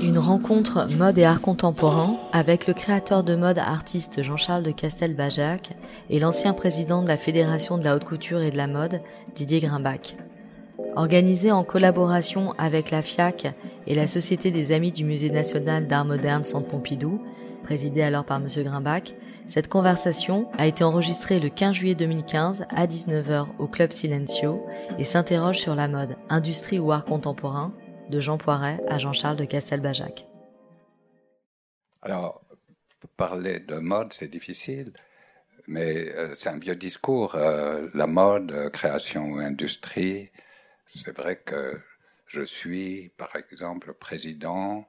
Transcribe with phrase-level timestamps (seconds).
[0.00, 5.76] Une rencontre mode et art contemporain avec le créateur de mode artiste Jean-Charles de Castelbajac
[6.08, 9.00] et l'ancien président de la Fédération de la haute couture et de la mode
[9.34, 10.14] Didier Grimbach.
[10.96, 13.54] Organisé en collaboration avec la FIAC
[13.86, 17.20] et la Société des Amis du Musée national d'art moderne Centre Pompidou,
[17.64, 18.48] présidée alors par M.
[18.64, 19.14] Grimbach,
[19.46, 24.66] cette conversation a été enregistrée le 15 juillet 2015 à 19h au Club Silencio
[24.98, 27.74] et s'interroge sur la mode, industrie ou art contemporain,
[28.10, 30.26] de Jean Poiret à Jean-Charles de Castelbajac.
[32.02, 32.42] Alors,
[33.16, 34.92] parler de mode, c'est difficile,
[35.66, 37.34] mais euh, c'est un vieux discours.
[37.34, 40.30] Euh, la mode, euh, création ou industrie,
[40.86, 41.80] c'est vrai que
[42.26, 44.88] je suis, par exemple, président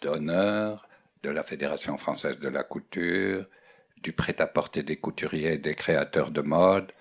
[0.00, 0.88] d'honneur
[1.22, 3.46] de la Fédération française de la couture,
[4.06, 6.92] du prêt-à-porter des couturiers et des créateurs de mode.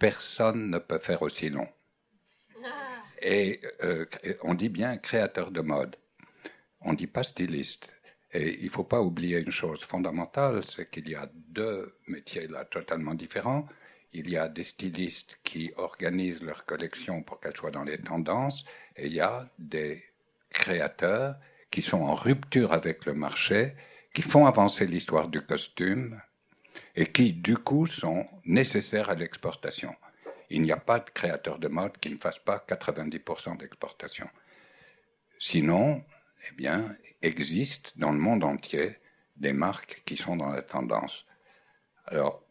[0.00, 1.68] Personne ne peut faire aussi long.
[3.22, 4.04] Et euh,
[4.42, 5.94] on dit bien créateur de mode.
[6.80, 8.00] On ne dit pas styliste.
[8.32, 12.48] Et il ne faut pas oublier une chose fondamentale, c'est qu'il y a deux métiers
[12.48, 13.68] là totalement différents.
[14.12, 18.64] Il y a des stylistes qui organisent leur collection pour qu'elle soit dans les tendances,
[18.96, 20.02] et il y a des
[20.48, 21.36] créateurs
[21.70, 23.74] qui sont en rupture avec le marché,
[24.12, 26.20] qui font avancer l'histoire du costume,
[26.94, 29.94] et qui, du coup, sont nécessaires à l'exportation.
[30.50, 34.28] Il n'y a pas de créateur de mode qui ne fasse pas 90% d'exportation.
[35.38, 36.04] Sinon,
[36.48, 38.96] eh bien, existe dans le monde entier
[39.36, 41.26] des marques qui sont dans la tendance.
[42.06, 42.42] Alors,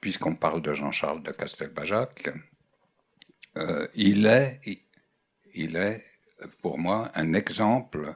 [0.00, 2.30] puisqu'on parle de Jean-Charles de Castelbajac,
[3.56, 4.60] euh, il, est,
[5.54, 6.04] il est
[6.60, 8.14] pour moi un exemple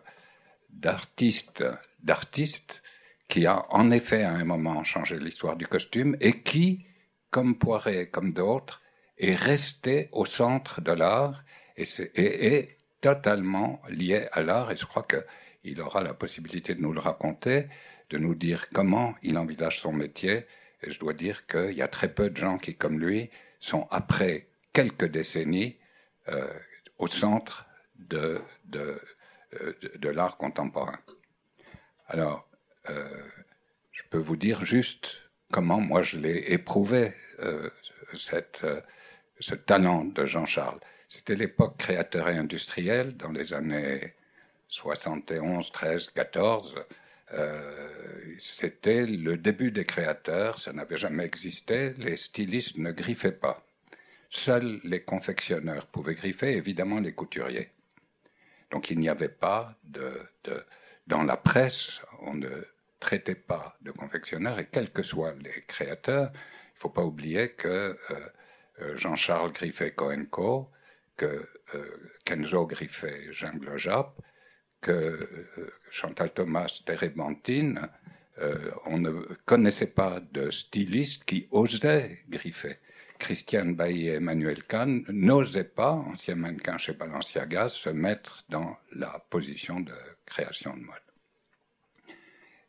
[0.68, 1.64] d'artiste,
[2.00, 2.82] d'artiste
[3.30, 6.86] qui a en effet à un moment changé l'histoire du costume et qui
[7.30, 8.82] comme Poiret, comme d'autres,
[9.18, 11.44] est resté au centre de l'art
[11.76, 11.84] et,
[12.16, 14.70] est, totalement lié à l'art.
[14.72, 17.69] Et je crois qu'il aura la possibilité de nous le raconter,
[18.10, 20.44] de nous dire comment il envisage son métier.
[20.82, 23.86] Et je dois dire qu'il y a très peu de gens qui, comme lui, sont
[23.90, 25.78] après quelques décennies
[26.28, 26.52] euh,
[26.98, 29.00] au centre de, de,
[29.54, 30.98] euh, de, l'art contemporain.
[32.08, 32.50] Alors,
[32.90, 33.08] euh,
[33.92, 37.70] je peux vous dire juste comment moi je l'ai éprouvé, euh,
[38.64, 38.80] euh,
[39.40, 40.80] ce talent de Jean-Charles.
[41.08, 44.14] C'était l'époque créateur et industrielle dans les années
[44.68, 46.76] 71, 13, 14.
[48.38, 53.64] C'était le début des créateurs, ça n'avait jamais existé, les stylistes ne griffaient pas.
[54.30, 57.70] Seuls les confectionneurs pouvaient griffer, évidemment les couturiers.
[58.70, 60.20] Donc il n'y avait pas de,
[61.06, 62.48] dans la presse, on ne
[63.00, 67.53] traitait pas de confectionneurs et quels que soient les créateurs, il ne faut pas oublier
[67.53, 67.97] que euh,
[68.83, 70.71] euh, Jean-Charles Griffet Cohenco,
[71.16, 74.21] que euh, Kenzo Griffet Jungle Jap,
[74.81, 75.47] que
[75.91, 77.87] Chantal Thomas Térébenthine,
[78.87, 79.11] on ne
[79.44, 82.78] connaissait pas de styliste qui osait griffer.
[83.19, 89.22] Christiane Bailly et Emmanuel Kahn n'osaient pas, ancien mannequin chez Balenciaga, se mettre dans la
[89.28, 89.93] position de
[90.25, 91.09] création de mode.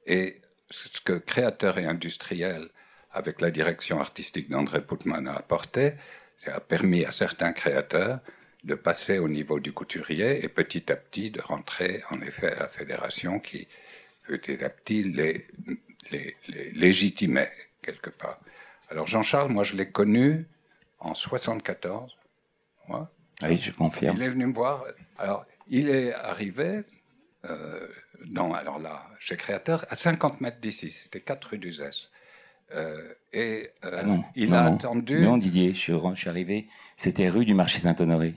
[0.06, 2.70] Et ce que créateur et industriel,
[3.12, 5.94] avec la direction artistique d'André Putman, a apporté,
[6.38, 8.20] ça a permis à certains créateurs
[8.64, 12.60] de passer au niveau du couturier et petit à petit de rentrer en effet à
[12.60, 13.68] la fédération qui
[14.28, 15.48] petit à petit les,
[16.12, 16.36] les,
[16.74, 17.52] légitimait
[17.82, 18.40] quelque part.
[18.90, 20.46] Alors Jean-Charles, moi je l'ai connu
[21.00, 22.16] en 74.
[23.44, 24.18] Oui, je confirme.
[24.18, 24.86] Il est venu me voir.
[25.18, 26.84] Alors, il est arrivé,
[27.50, 27.88] euh,
[28.30, 31.74] non, alors là, chez Créateur, à 50 mètres d'ici, c'était 4 rue du
[32.74, 35.20] Euh, et euh, ah non, il a attendu.
[35.20, 38.36] Non, Didier, je suis, je suis arrivé, c'était rue du marché Saint-Honoré.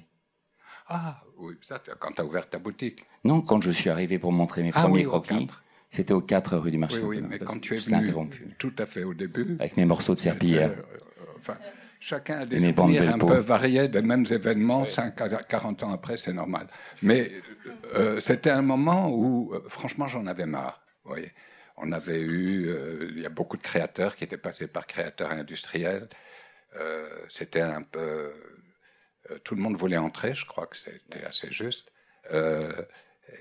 [0.88, 3.04] Ah, oui, ça, quand tu as ouvert ta boutique.
[3.22, 5.46] Non, quand je suis arrivé pour montrer mes ah premiers croquis,
[5.88, 7.20] c'était aux 4 rue du marché Saint-Honoré.
[7.20, 9.56] Oui, mais quand tu es venu tout à fait au début.
[9.60, 10.72] Avec mes morceaux de serpillière.
[10.72, 11.56] Euh, enfin,
[12.04, 14.86] chacun a des souvenirs un peu variés des mêmes événements.
[14.86, 16.66] 5 à 40 ans après, c'est normal.
[17.02, 17.30] Mais
[17.94, 20.82] euh, c'était un moment où, euh, franchement, j'en avais marre.
[21.04, 21.32] Vous voyez
[21.76, 25.32] on avait eu, euh, il y a beaucoup de créateurs qui étaient passés par créateurs
[25.32, 26.08] industriels.
[27.28, 28.32] c'était un peu,
[29.42, 30.36] tout le monde voulait entrer.
[30.36, 31.90] Je crois que c'était assez juste.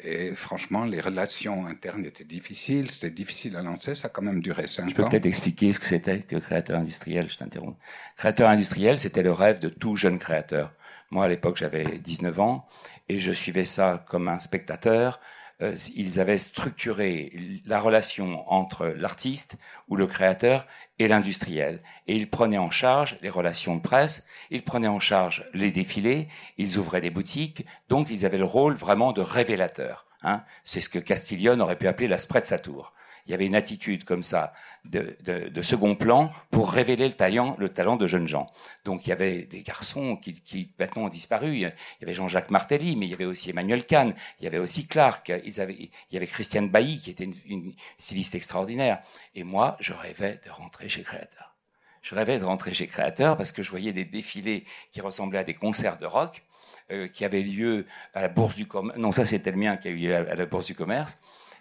[0.03, 4.41] Et franchement, les relations internes étaient difficiles, c'était difficile à lancer, ça a quand même
[4.41, 4.89] duré cinq ans.
[4.89, 7.77] Je peux peut-être expliquer ce que c'était que créateur industriel, je t'interromps.
[8.17, 10.73] Créateur industriel, c'était le rêve de tout jeune créateur.
[11.09, 12.67] Moi, à l'époque, j'avais 19 ans
[13.07, 15.19] et je suivais ça comme un spectateur
[15.63, 17.31] euh, ils avaient structuré
[17.65, 19.57] la relation entre l'artiste
[19.87, 20.67] ou le créateur
[20.99, 21.81] et l'industriel.
[22.07, 26.27] Et ils prenaient en charge les relations de presse, ils prenaient en charge les défilés,
[26.57, 30.05] ils ouvraient des boutiques, donc ils avaient le rôle vraiment de révélateur.
[30.21, 30.43] Hein.
[30.63, 32.17] C'est ce que Castiglione aurait pu appeler la
[32.59, 32.93] tour
[33.25, 34.53] il y avait une attitude comme ça
[34.85, 38.51] de, de, de, second plan pour révéler le talent, le talent de jeunes gens.
[38.85, 41.53] Donc il y avait des garçons qui, qui maintenant ont disparu.
[41.55, 44.57] Il y avait Jean-Jacques Martelly, mais il y avait aussi Emmanuel Kahn, il y avait
[44.57, 49.01] aussi Clark, ils avaient, il y avait Christiane Bailly qui était une, une styliste extraordinaire.
[49.35, 51.55] Et moi, je rêvais de rentrer chez Créateur.
[52.01, 55.43] Je rêvais de rentrer chez Créateur parce que je voyais des défilés qui ressemblaient à
[55.45, 56.43] des concerts de rock
[56.91, 58.99] euh, qui avaient lieu à la Bourse du Commerce.
[58.99, 61.17] Non, ça c'était le mien qui a eu lieu à la Bourse du Commerce.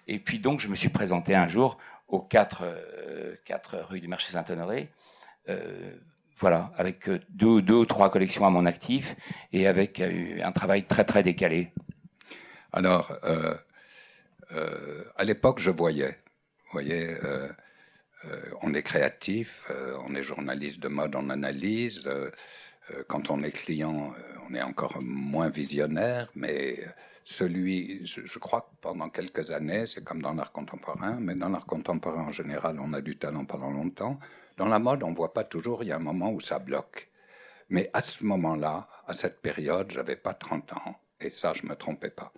[0.06, 1.78] Et puis donc, je me suis présenté un jour
[2.08, 3.36] aux 4, euh,
[3.88, 4.90] rue du marché Saint-Honoré,
[5.48, 5.96] euh,
[6.38, 9.16] voilà, avec euh, deux, ou trois collections à mon actif
[9.52, 11.72] et avec euh, un travail très très décalé.
[12.72, 13.12] Alors,
[15.16, 16.18] à l'époque, je voyais,
[16.64, 17.16] vous voyez,
[18.62, 19.70] on est créatif,
[20.06, 22.10] on est journaliste de mode, on analyse.
[23.08, 24.14] quand on est client,
[24.48, 26.78] on est encore moins visionnaire, mais
[27.24, 31.66] celui, je, crois que pendant quelques années, c'est comme dans l'art contemporain, mais dans l'art
[31.66, 34.18] contemporain en général, on a du talent pendant longtemps.
[34.56, 37.10] Dans la mode, on voit pas toujours, il y a un moment où ça bloque.
[37.68, 41.74] Mais à ce moment-là, à cette période, j'avais pas 30 ans, et ça, je me
[41.74, 42.32] trompais pas.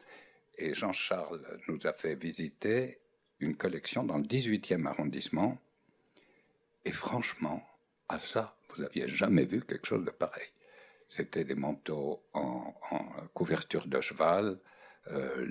[0.57, 3.01] Et Jean-Charles nous a fait visiter
[3.41, 5.59] une collection dans le 18e arrondissement,
[6.85, 7.67] et franchement,
[8.09, 10.47] à ça, vous n'aviez jamais vu quelque chose de pareil.
[11.09, 12.75] C'était des manteaux en,
[13.35, 14.59] couverture de cheval,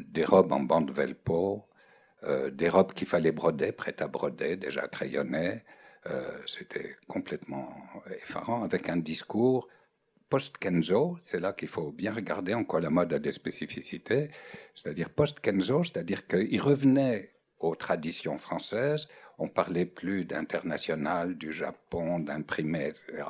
[0.08, 1.68] des robes en bande velpo,
[2.26, 5.62] euh, des robes qu'il fallait broder, prêtes à broder, déjà crayonnées.
[6.06, 7.70] Euh, c'était complètement
[8.16, 9.68] effarant, avec un discours
[10.30, 14.32] post-Kenzo, c'est là qu'il faut bien regarder en quoi la mode a des spécificités,
[14.74, 17.30] c'est-à-dire post-Kenzo, c'est-à-dire qu'il revenait
[17.60, 23.24] aux traditions françaises, on parlait plus d'international, du Japon, d'imprimé, etc.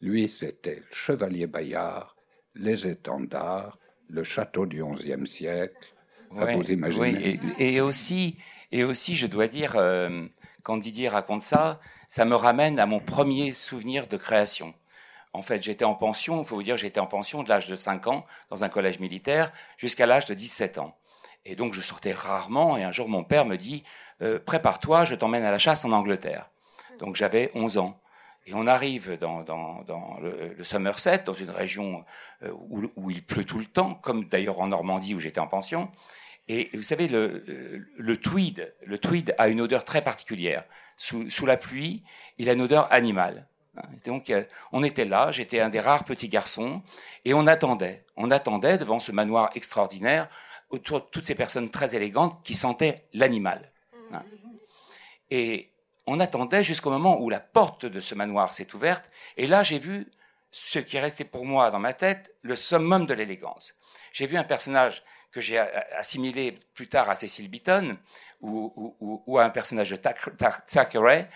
[0.00, 2.16] Lui, c'était le chevalier Bayard,
[2.54, 3.78] les étendards,
[4.12, 5.94] le château du XIe siècle.
[6.30, 7.38] vous imaginez.
[7.42, 8.36] Oui, et, aussi,
[8.70, 10.26] et aussi, je dois dire, euh,
[10.62, 14.74] quand Didier raconte ça, ça me ramène à mon premier souvenir de création.
[15.32, 17.74] En fait, j'étais en pension, il faut vous dire, j'étais en pension de l'âge de
[17.74, 20.94] 5 ans dans un collège militaire jusqu'à l'âge de 17 ans.
[21.46, 23.82] Et donc, je sortais rarement, et un jour, mon père me dit,
[24.20, 26.50] euh, prépare-toi, je t'emmène à la chasse en Angleterre.
[26.98, 28.01] Donc, j'avais 11 ans.
[28.46, 32.04] Et on arrive dans, dans, dans le, le, Somerset, dans une région
[32.42, 35.46] euh, où, où, il pleut tout le temps, comme d'ailleurs en Normandie où j'étais en
[35.46, 35.90] pension.
[36.48, 40.64] Et vous savez, le, le, tweed, le tweed a une odeur très particulière.
[40.96, 42.02] Sous, sous la pluie,
[42.38, 43.46] il a une odeur animale.
[44.04, 46.82] Donc, euh, on était là, j'étais un des rares petits garçons,
[47.24, 48.04] et on attendait.
[48.16, 50.28] On attendait devant ce manoir extraordinaire,
[50.68, 53.70] autour de toutes ces personnes très élégantes qui sentaient l'animal.
[55.30, 55.71] Et
[56.06, 59.78] on attendait jusqu'au moment où la porte de ce manoir s'est ouverte, et là j'ai
[59.78, 60.10] vu
[60.50, 63.74] ce qui est resté pour moi dans ma tête, le summum de l'élégance.
[64.12, 67.96] J'ai vu un personnage que j'ai assimilé plus tard à Cecil Beaton
[68.42, 68.94] ou,
[69.26, 71.28] ou, à un personnage de Thackeray,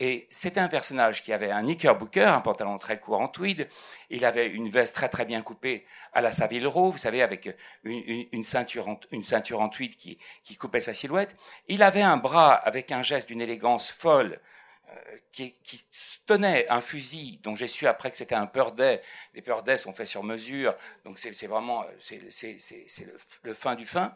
[0.00, 3.68] et c'était un personnage qui avait un knickerbocker, un pantalon très court en tweed.
[4.10, 7.56] Il avait une veste très très bien coupée à la Savile Row, vous savez, avec
[7.84, 11.36] une, ceinture, en, une ceinture en tweed qui, qui coupait sa silhouette.
[11.68, 14.40] Il avait un bras avec un geste d'une élégance folle,
[14.90, 15.80] euh, qui, qui,
[16.26, 19.00] tenait un fusil dont j'ai su après que c'était un Purday.
[19.34, 24.14] Les Purday sont faits sur mesure, donc c'est vraiment c'est le, le fin du fin.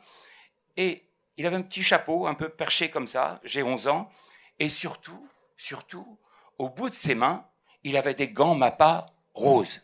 [0.76, 1.04] Et
[1.36, 3.40] il avait un petit chapeau un peu perché comme ça.
[3.44, 4.10] J'ai 11 ans,
[4.58, 6.18] et surtout surtout,
[6.56, 7.46] au bout de ses mains,
[7.84, 9.82] il avait des gants Mappa roses.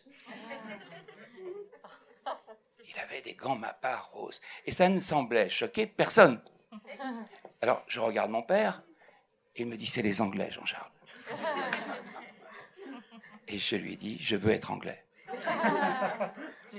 [2.88, 4.40] Il avait des gants Mappa roses.
[4.64, 6.40] Et ça ne semblait choquer personne.
[7.60, 8.82] Alors, je regarde mon père,
[9.56, 10.90] et il me dit, c'est les Anglais, Jean-Charles.
[13.48, 15.04] Et je lui ai dit, je veux être anglais.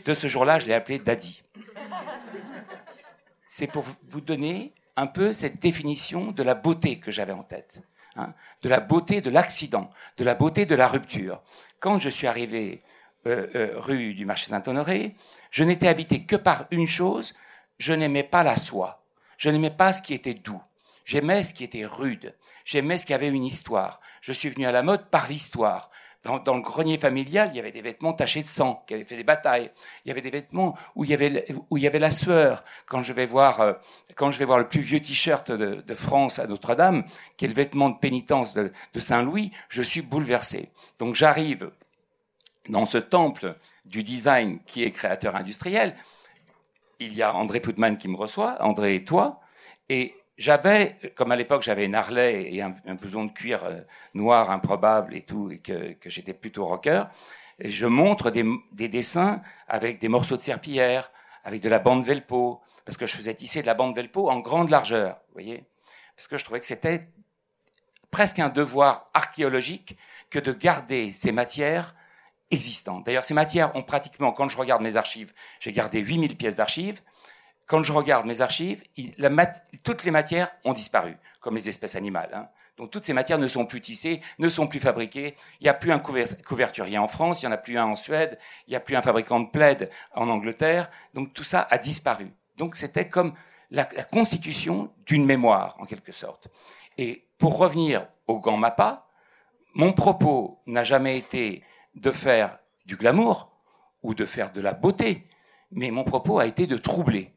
[0.05, 1.43] De ce jour-là, je l'ai appelé Daddy.
[3.47, 7.81] C'est pour vous donner un peu cette définition de la beauté que j'avais en tête.
[8.17, 11.41] Hein, de la beauté de l'accident, de la beauté de la rupture.
[11.81, 12.81] Quand je suis arrivé
[13.27, 15.15] euh, euh, rue du marché Saint-Honoré,
[15.51, 17.33] je n'étais habité que par une chose,
[17.77, 19.03] je n'aimais pas la soie,
[19.37, 20.61] je n'aimais pas ce qui était doux,
[21.03, 23.99] j'aimais ce qui était rude, j'aimais ce qui avait une histoire.
[24.21, 25.91] Je suis venu à la mode par l'histoire,
[26.25, 29.15] dans, le grenier familial, il y avait des vêtements tachés de sang, qui avaient fait
[29.15, 29.71] des batailles.
[30.03, 32.63] Il y avait des vêtements où il y avait, où il y avait la sueur.
[32.87, 33.73] Quand je vais voir, euh,
[34.15, 37.05] quand je vais voir le plus vieux t-shirt de, France à Notre-Dame,
[37.37, 40.71] qui est le vêtement de pénitence de, de Saint-Louis, je suis bouleversé.
[40.97, 41.71] Donc j'arrive
[42.69, 43.55] dans ce temple
[43.85, 45.95] du design qui est créateur industriel.
[46.99, 49.41] Il y a André Putman qui me reçoit, André et toi,
[49.89, 53.81] Et j'avais, comme à l'époque j'avais une Harley et un, un de cuir euh,
[54.13, 57.03] noir improbable et tout, et que, que j'étais plutôt rocker,
[57.59, 61.11] et je montre des, des, dessins avec des morceaux de serpillière,
[61.43, 64.39] avec de la bande Velpo, parce que je faisais tisser de la bande Velpo en
[64.39, 65.63] grande largeur, vous voyez,
[66.15, 67.07] parce que je trouvais que c'était
[68.11, 69.97] presque un devoir archéologique
[70.29, 71.95] que de garder ces matières
[72.51, 73.05] existantes.
[73.05, 77.01] D'ailleurs, ces matières ont pratiquement, quand je regarde mes archives, j'ai gardé 8000 pièces d'archives,
[77.65, 78.83] quand je regarde mes archives,
[79.83, 82.31] toutes les matières ont disparu, comme les espèces animales.
[82.33, 82.47] Hein.
[82.77, 85.35] Donc toutes ces matières ne sont plus tissées, ne sont plus fabriquées.
[85.61, 87.95] Il n'y a plus un couverturier en France, il n'y en a plus un en
[87.95, 90.89] Suède, il n'y a plus un fabricant de plaid en Angleterre.
[91.13, 92.31] Donc tout ça a disparu.
[92.57, 93.33] Donc c'était comme
[93.71, 96.49] la, la constitution d'une mémoire, en quelque sorte.
[96.97, 99.07] Et pour revenir au Gant Mappa,
[99.73, 101.63] mon propos n'a jamais été
[101.95, 103.51] de faire du glamour
[104.03, 105.27] ou de faire de la beauté,
[105.71, 107.34] mais mon propos a été de troubler.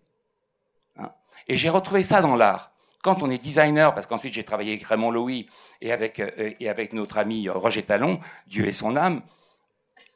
[1.46, 2.72] Et j'ai retrouvé ça dans l'art.
[3.02, 5.48] Quand on est designer, parce qu'ensuite j'ai travaillé avec Raymond Louis
[5.80, 8.18] et avec, euh, notre ami Roger Talon,
[8.48, 9.22] Dieu et son âme,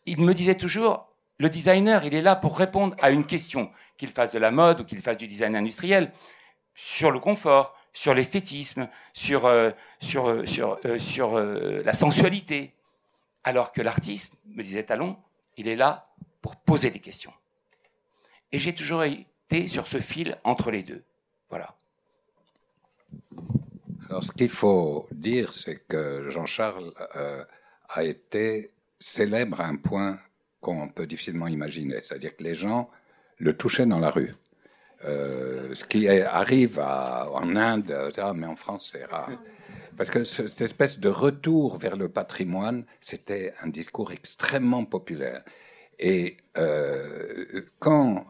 [0.05, 4.09] il me disait toujours, le designer, il est là pour répondre à une question, qu'il
[4.09, 6.13] fasse de la mode ou qu'il fasse du design industriel,
[6.75, 9.71] sur le confort, sur l'esthétisme, sur, euh,
[10.17, 12.75] euh, sur la sensualité.
[13.45, 15.17] Alors que l'artiste, me disait Talon,
[15.57, 16.05] il est là
[16.41, 17.33] pour poser des questions.
[18.51, 21.05] Et j'ai toujours été sur ce fil entre les deux.
[21.53, 21.77] Voilà.
[24.09, 27.45] Alors, ce qu'il faut dire, c'est que Jean-Charles euh,
[27.91, 30.19] a été célèbre à un point
[30.63, 32.01] qu'on peut difficilement imaginer.
[32.01, 32.89] C'est-à-dire que les gens
[33.37, 34.33] le touchaient dans la rue.
[35.05, 37.95] Euh, ce qui arrive en Inde,
[38.35, 39.33] mais en France, c'est rare.
[39.99, 45.43] Parce que cette espèce de retour vers le patrimoine, c'était un discours extrêmement populaire.
[45.99, 48.25] Et euh, quand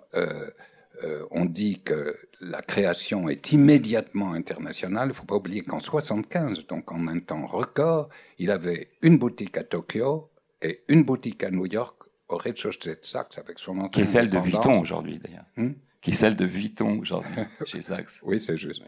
[1.30, 5.06] on dit que la création est immédiatement internationale.
[5.06, 8.08] Il ne faut pas oublier qu'en 75, donc en un temps record,
[8.38, 10.28] il avait une boutique à Tokyo
[10.60, 13.88] et une boutique à New York au rez-de-chaussée de Saks avec son nom.
[13.88, 15.44] Qui est celle de Vuitton aujourd'hui d'ailleurs.
[15.56, 15.72] Hmm?
[16.00, 18.22] Qui est celle de Vuitton aujourd'hui chez Saks.
[18.24, 18.82] Oui, c'est juste.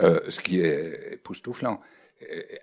[0.00, 1.80] Euh, ce qui est époustouflant.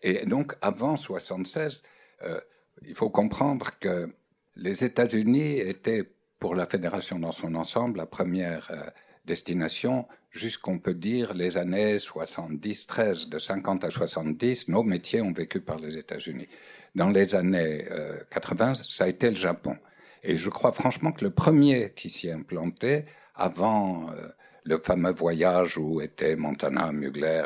[0.03, 1.83] Et, donc, avant 76,
[2.23, 2.39] euh,
[2.85, 4.13] il faut comprendre que
[4.55, 6.03] les États-Unis étaient,
[6.39, 8.89] pour la fédération dans son ensemble, la première euh,
[9.25, 15.31] destination jusqu'on peut dire les années 70, 13, de 50 à 70, nos métiers ont
[15.31, 16.47] vécu par les États-Unis.
[16.93, 17.85] Dans les années
[18.31, 19.77] 80, euh, ça a été le Japon.
[20.23, 23.05] Et je crois franchement que le premier qui s'y implanté,
[23.35, 24.27] avant euh,
[24.63, 27.43] le fameux voyage où étaient Montana, Mugler,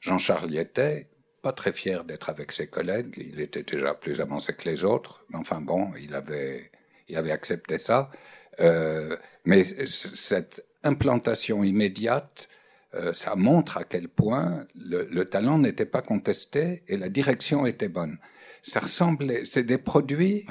[0.00, 1.08] Jean-Charles était,
[1.42, 3.14] pas très fier d'être avec ses collègues.
[3.16, 5.24] Il était déjà plus avancé que les autres.
[5.30, 6.72] Mais enfin bon, il avait,
[7.08, 8.10] il avait accepté ça.
[8.58, 12.48] Euh, mais cette implantation immédiate,
[12.94, 17.88] euh, ça montre à quel point le, talent n'était pas contesté et la direction était
[17.88, 18.18] bonne.
[18.62, 20.46] Ça ressemblait, c'est des produits.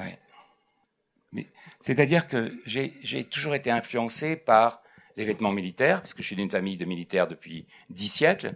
[1.32, 1.48] Mais
[1.80, 4.82] c'est-à-dire que j'ai toujours été influencé par
[5.16, 8.52] les vêtements militaires, parce que je suis d'une famille de militaires depuis dix siècles,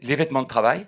[0.00, 0.86] les vêtements de travail.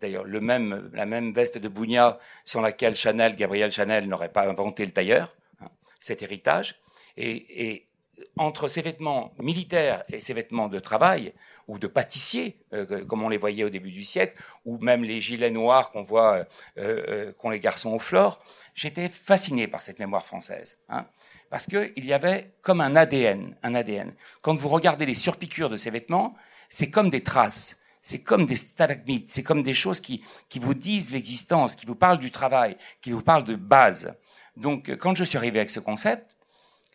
[0.00, 4.48] D'ailleurs, le même, la même veste de Bougna sans laquelle Chanel, Gabriel Chanel n'aurait pas
[4.48, 5.68] inventé le tailleur, hein,
[5.98, 6.80] cet héritage.
[7.16, 7.86] Et
[8.36, 11.32] entre ces vêtements militaires et ces vêtements de travail
[11.68, 15.20] ou de pâtissier, euh, comme on les voyait au début du siècle, ou même les
[15.20, 16.44] gilets noirs qu'on voit, euh,
[16.78, 18.42] euh, qu'ont les garçons au flore,
[18.74, 21.06] j'étais fasciné par cette mémoire française, hein,
[21.48, 24.12] parce qu'il y avait comme un ADN, un ADN.
[24.42, 26.34] Quand vous regardez les surpiqûres de ces vêtements,
[26.68, 30.74] c'est comme des traces, c'est comme des stalagmites, c'est comme des choses qui, qui vous
[30.74, 34.14] disent l'existence, qui vous parlent du travail, qui vous parlent de base.
[34.56, 36.34] Donc, quand je suis arrivé avec ce concept,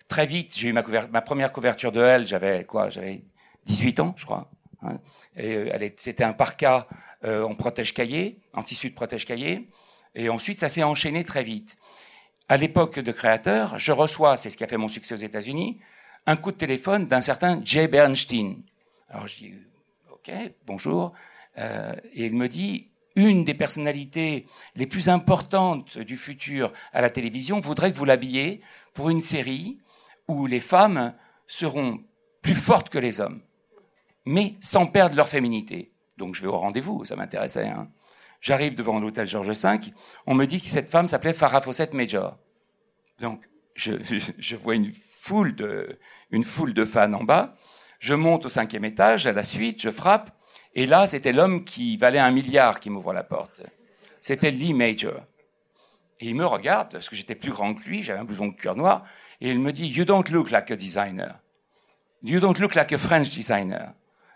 [0.08, 3.24] Très vite, j'ai eu ma, première couverture de elle, j'avais quoi J'avais
[3.66, 4.52] 18 ans, je crois.
[4.84, 5.00] Hein.
[5.40, 6.88] euh, c'était un parka
[7.24, 9.68] euh, en protège-cahier, en tissu de protège-cahier.
[10.14, 11.76] Et ensuite, ça s'est enchaîné très vite.
[12.48, 15.80] À l'époque de créateur, je reçois, c'est ce qui a fait mon succès aux États-Unis,
[16.28, 18.58] un coup de téléphone d'un certain Jay Bernstein.
[19.10, 19.54] Alors je dis,
[20.12, 20.32] ok,
[20.68, 21.14] bonjour.
[21.58, 24.46] Euh, et il me dit, une des personnalités
[24.76, 28.62] les plus importantes du futur à la télévision voudrait que vous l'habilliez
[28.94, 29.80] pour une série
[30.28, 31.14] où les femmes
[31.48, 32.04] seront
[32.42, 33.42] plus fortes que les hommes,
[34.26, 35.92] mais sans perdre leur féminité.
[36.18, 37.68] Donc je vais au rendez-vous, ça m'intéressait.
[37.68, 37.90] Hein.
[38.42, 39.80] J'arrive devant l'hôtel Georges V,
[40.28, 42.38] on me dit que cette femme s'appelait Farah Fawcett Major.
[43.20, 46.00] Donc je, vois une foule, de,
[46.32, 47.56] une foule de fans en bas,
[48.00, 50.32] je monte au cinquième étage, à la suite, je frappe,
[50.74, 53.62] et là c'était l'homme qui valait un milliard qui m'ouvre la porte.
[54.22, 55.22] C'était Lee Major.
[56.20, 58.56] Et il me regarde, parce que j'étais plus grand que lui, j'avais un blouson de
[58.56, 59.04] cuir noir,
[59.42, 61.40] et il me dit, You don't look like a designer.
[62.24, 63.94] You don't look like a French designer.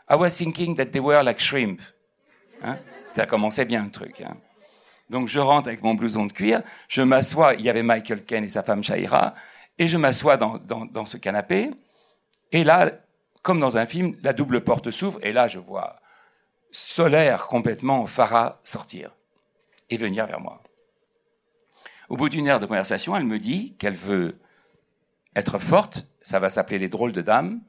[0.09, 1.81] I was thinking that they were like shrimp.
[2.61, 2.77] Hein?
[3.15, 4.21] Ça commençait bien le truc.
[4.21, 4.37] Hein
[5.09, 8.43] donc je rentre avec mon blouson de cuir, je m'assois, il y avait Michael Ken
[8.43, 9.33] et sa femme Shaira,
[9.77, 11.71] et je m'assois dans, dans, ce canapé,
[12.51, 12.91] et là,
[13.41, 15.97] comme dans un film, la double porte s'ouvre, et là je vois
[16.71, 19.15] solaire complètement Farah sortir
[19.89, 20.61] et venir vers moi.
[22.09, 24.39] Au bout d'une heure de conversation, elle me dit qu'elle veut
[25.35, 27.61] être forte, ça va s'appeler les drôles de dames,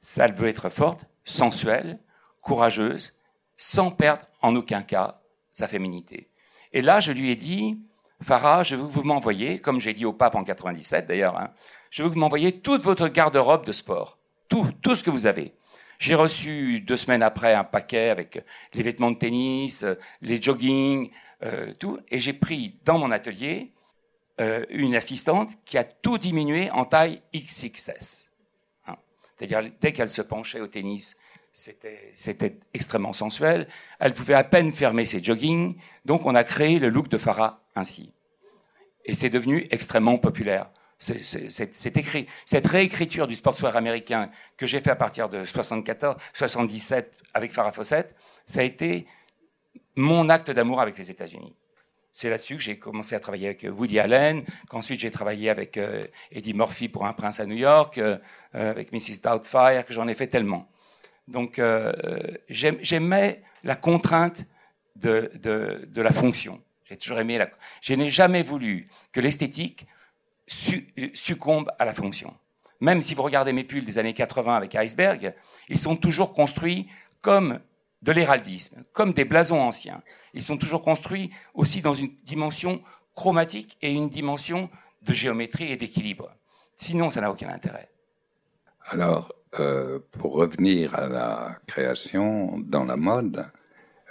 [0.00, 1.98] ça veut être forte, sensuelle,
[2.40, 3.14] courageuse,
[3.56, 5.20] sans perdre en aucun cas
[5.50, 6.28] sa féminité.
[6.72, 7.80] Et là, je lui ai dit,
[8.22, 11.50] Farah, je veux que vous m'envoyiez, comme j'ai dit au pape en 97 d'ailleurs, hein,
[11.90, 14.18] je veux que vous m'envoyiez toute votre garde-robe de sport,
[14.48, 15.54] tout, tout ce que vous avez.
[15.98, 18.44] J'ai reçu deux semaines après un paquet avec
[18.74, 19.84] les vêtements de tennis,
[20.20, 21.10] les jogging,
[21.42, 23.72] euh, tout, et j'ai pris dans mon atelier
[24.40, 28.30] euh, une assistante qui a tout diminué en taille XXS.
[28.86, 28.96] Hein.
[29.36, 31.16] C'est-à-dire dès qu'elle se penchait au tennis,
[31.52, 33.66] c'était extrêmement sensuel.
[33.98, 35.76] Elle pouvait à peine fermer ses joggings.
[36.04, 38.12] Donc, on a créé le look de Farah ainsi.
[39.06, 40.70] Et c'est devenu extrêmement populaire.
[40.98, 42.26] C'est écrit.
[42.44, 47.72] Cette réécriture du sportswear américain que j'ai fait à partir de 74, 77 avec Farah
[47.72, 48.14] Fawcett,
[48.44, 49.06] ça a été
[49.94, 51.54] mon acte d'amour avec les États-Unis.
[52.18, 56.06] C'est là-dessus que j'ai commencé à travailler avec Woody Allen, qu'ensuite j'ai travaillé avec euh,
[56.32, 58.16] Eddie Murphy pour Un prince à New York, euh,
[58.54, 59.20] avec Mrs.
[59.22, 60.66] Doubtfire, que j'en ai fait tellement.
[61.28, 61.92] Donc euh,
[62.48, 64.46] j'aimais la contrainte
[64.94, 66.62] de, de, de la fonction.
[66.86, 67.50] J'ai toujours aimé la.
[67.82, 69.86] Je n'ai jamais voulu que l'esthétique
[70.46, 72.32] succombe à la fonction.
[72.80, 75.34] Même si vous regardez mes pulls des années 80 avec Iceberg,
[75.68, 76.88] ils sont toujours construits
[77.20, 77.60] comme
[78.02, 80.02] de l'héraldisme, comme des blasons anciens.
[80.34, 82.82] Ils sont toujours construits aussi dans une dimension
[83.14, 84.70] chromatique et une dimension
[85.02, 86.34] de géométrie et d'équilibre.
[86.76, 87.88] Sinon, ça n'a aucun intérêt.
[88.88, 93.46] Alors, euh, pour revenir à la création dans la mode,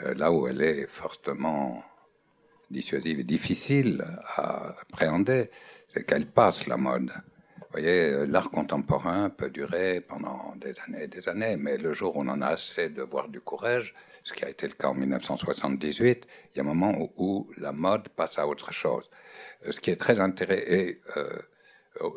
[0.02, 1.84] euh, là où elle est fortement
[2.72, 4.04] dissuasive et difficile
[4.36, 5.50] à appréhender,
[5.88, 7.12] c'est qu'elle passe la mode.
[7.76, 12.16] Voyez, euh, l'art contemporain peut durer pendant des années et des années, mais le jour
[12.16, 14.88] où on en a assez de voir du courage, ce qui a été le cas
[14.88, 19.10] en 1978, il y a un moment où, la mode passe à autre chose.
[19.70, 20.64] Ce qui est très intéressant,
[21.18, 21.40] euh,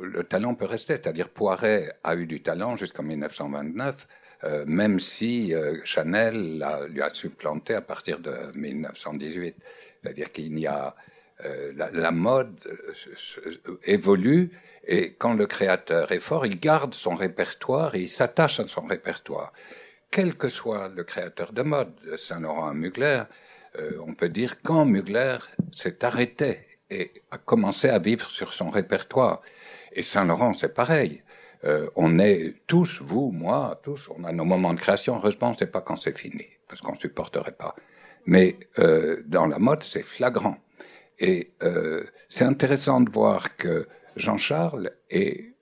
[0.00, 0.92] le talent peut rester.
[0.92, 4.06] C'est-à-dire Poiret a eu du talent jusqu'en 1929,
[4.44, 9.56] euh, même si euh, Chanel lui a supplanté à partir de 1918.
[10.00, 10.94] C'est-à-dire qu'il y a
[11.74, 12.58] la, mode
[13.84, 14.50] évolue
[14.88, 18.86] et quand le créateur est fort, il garde son répertoire et il s'attache à son
[18.86, 19.52] répertoire.
[20.10, 23.22] Quel que soit le créateur de mode, Saint-Laurent Mugler,
[24.00, 25.36] on peut dire quand Mugler
[25.70, 29.42] s'est arrêté et a commencé à vivre sur son répertoire.
[29.92, 31.22] Et Saint-Laurent, c'est pareil.
[31.64, 35.16] Euh, on est tous, vous, moi, tous, on a nos moments de création.
[35.16, 37.74] Heureusement, c'est pas quand c'est fini, parce qu'on supporterait pas.
[38.26, 40.56] Mais euh, dans la mode, c'est flagrant.
[41.18, 45.54] Et euh, c'est intéressant de voir que Jean-Charles est,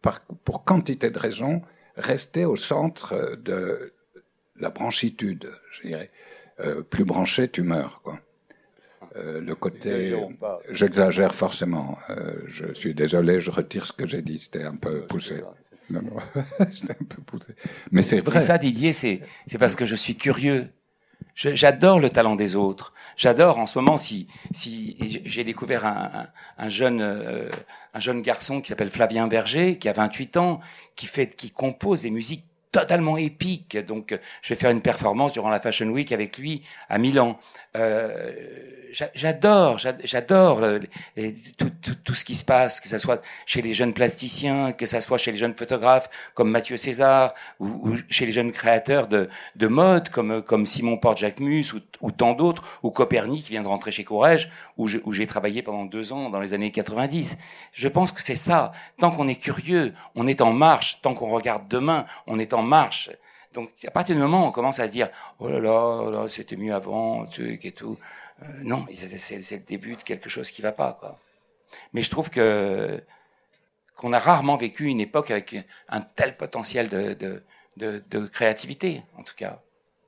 [0.00, 1.62] par, pour quantité de raisons,
[1.96, 3.92] resté au centre de
[4.56, 6.10] la branchitude, je dirais.
[6.60, 8.20] Euh, plus branché, tu meurs, quoi.
[9.16, 10.16] Euh, le côté.
[10.70, 11.98] J'exagère forcément.
[12.08, 14.38] Euh, je suis désolé, je retire ce que j'ai dit.
[14.38, 15.42] C'était un peu poussé.
[15.90, 16.16] Non, non.
[16.72, 17.54] C'était un peu poussé.
[17.90, 18.38] Mais c'est vrai.
[18.38, 19.20] Et ça, Didier, c'est
[19.58, 20.68] parce que je suis curieux.
[21.34, 22.92] J'adore le talent des autres.
[23.16, 26.26] J'adore en ce moment si si j'ai découvert un,
[26.58, 27.48] un, jeune euh,
[27.94, 30.60] un jeune garçon qui s'appelle Flavien Berger qui a 28 ans
[30.94, 33.76] qui fait qui compose des musiques totalement épiques.
[33.76, 37.38] Donc je vais faire une performance durant la Fashion Week avec lui à Milan.
[37.76, 38.32] Euh,
[39.14, 40.60] j'adore, j'adore
[42.04, 45.18] tout, ce qui se passe, que ce soit chez les jeunes plasticiens, que ce soit
[45.18, 50.08] chez les jeunes photographes comme Mathieu César, ou, chez les jeunes créateurs de, de mode
[50.08, 54.50] comme, Simon Porte-Jacquemus ou, ou, tant d'autres, ou Copernic qui vient de rentrer chez Courrèges,
[54.76, 57.38] où j'ai travaillé pendant deux ans dans les années 90.
[57.72, 58.72] Je pense que c'est ça.
[58.98, 61.00] Tant qu'on est curieux, on est en marche.
[61.02, 63.10] Tant qu'on regarde demain, on est en marche.
[63.54, 66.28] Donc, à partir du moment où on commence à se dire, oh là là, là
[66.28, 67.98] c'était mieux avant, truc et tout,
[68.42, 71.18] euh, non, c'est le début de quelque chose qui va pas, quoi.
[71.92, 73.02] Mais je trouve que
[73.96, 75.56] qu'on a rarement vécu une époque avec
[75.88, 77.44] un tel potentiel de, de,
[77.76, 79.62] de, de créativité, en tout cas.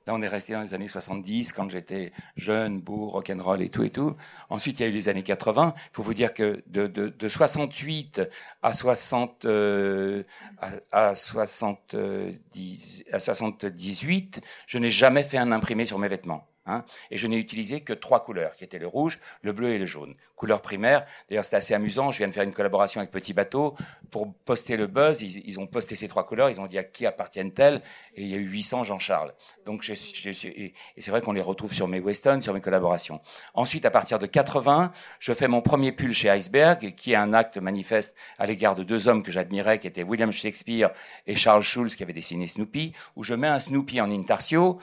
[0.07, 3.83] Là, on est resté dans les années 70, quand j'étais jeune, beau, rock'n'roll et tout
[3.83, 4.15] et tout.
[4.49, 5.73] Ensuite, il y a eu les années 80.
[5.75, 8.21] Il faut vous dire que de, de, de 68
[8.61, 10.23] à 60, euh,
[10.59, 16.47] à, à, 70, à 78, je n'ai jamais fait un imprimé sur mes vêtements.
[16.65, 19.77] Hein, et je n'ai utilisé que trois couleurs, qui étaient le rouge, le bleu et
[19.77, 20.15] le jaune.
[20.35, 21.05] Couleurs primaires.
[21.29, 22.11] D'ailleurs, c'est assez amusant.
[22.11, 23.75] Je viens de faire une collaboration avec Petit Bateau
[24.11, 25.21] pour poster le buzz.
[25.21, 26.49] Ils, ont posté ces trois couleurs.
[26.49, 27.81] Ils ont dit à qui appartiennent-elles?
[28.15, 29.33] Et il y a eu 800 Jean-Charles.
[29.65, 33.21] Donc, je, je, et, c'est vrai qu'on les retrouve sur mes Weston, sur mes collaborations.
[33.53, 37.33] Ensuite, à partir de 80, je fais mon premier pull chez Iceberg, qui est un
[37.33, 40.91] acte manifeste à l'égard de deux hommes que j'admirais, qui étaient William Shakespeare
[41.27, 44.79] et Charles Schulz, qui avaient dessiné Snoopy, où je mets un Snoopy en intarsio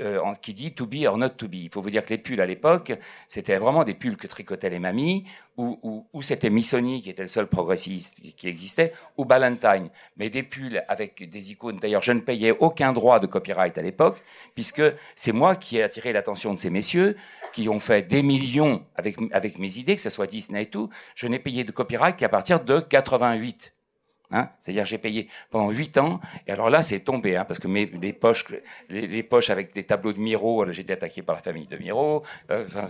[0.00, 1.54] euh, qui dit to be or not to be.
[1.54, 2.92] Il faut vous dire que les pulls à l'époque,
[3.28, 4.78] c'était vraiment des pulls que tricotaient les
[5.56, 9.88] ou, c'était Missoni qui était le seul progressiste qui existait, ou Ballantine.
[10.16, 11.78] Mais des pulls avec des icônes.
[11.78, 14.22] D'ailleurs, je ne payais aucun droit de copyright à l'époque,
[14.54, 14.82] puisque
[15.14, 17.16] c'est moi qui ai attiré l'attention de ces messieurs,
[17.52, 20.90] qui ont fait des millions avec, avec mes idées, que ce soit Disney et tout.
[21.14, 23.75] Je n'ai payé de copyright qu'à partir de 88.
[24.32, 27.68] Hein C'est-à-dire j'ai payé pendant huit ans et alors là c'est tombé hein, parce que
[27.68, 28.46] mes les poches
[28.88, 32.24] les, poches avec des tableaux de Miro j'ai été attaqué par la famille de Miro
[32.50, 32.86] euh, enfin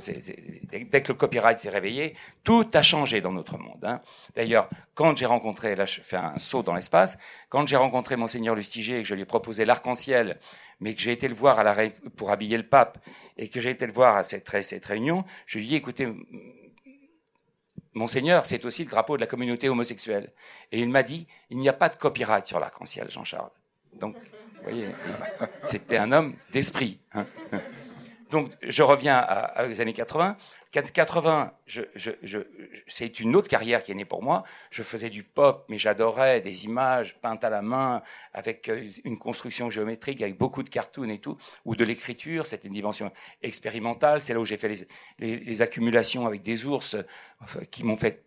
[0.70, 4.00] dès que le copyright s'est réveillé tout a changé dans notre monde hein.
[4.34, 7.18] d'ailleurs quand j'ai rencontré là je fais un saut dans l'espace
[7.50, 10.38] quand j'ai rencontré monseigneur Lustiger et que je lui ai proposé l'arc-en-ciel
[10.80, 11.76] mais que j'ai été le voir à la
[12.16, 12.96] pour habiller le pape
[13.36, 16.08] et que j'ai été le voir à cette, cette réunion je lui ai dit écoutez
[17.96, 20.30] Monseigneur, c'est aussi le drapeau de la communauté homosexuelle.
[20.70, 23.50] Et il m'a dit, il n'y a pas de copyright sur l'arc-en-ciel, Jean-Charles.
[23.94, 24.88] Donc, vous voyez,
[25.62, 27.00] c'était un homme d'esprit.
[27.14, 27.24] Hein.
[28.30, 29.26] Donc, je reviens
[29.58, 30.36] aux années 80.
[30.72, 32.38] 80, je, je,
[32.86, 34.44] c'est une autre carrière qui est née pour moi.
[34.70, 38.02] Je faisais du pop, mais j'adorais des images peintes à la main,
[38.34, 42.46] avec euh, une construction géométrique, avec beaucoup de cartoons et tout, ou de l'écriture.
[42.46, 44.20] C'était une dimension expérimentale.
[44.20, 44.86] C'est là où j'ai fait
[45.18, 46.96] les, les, accumulations avec des ours
[47.70, 48.24] qui m'ont fait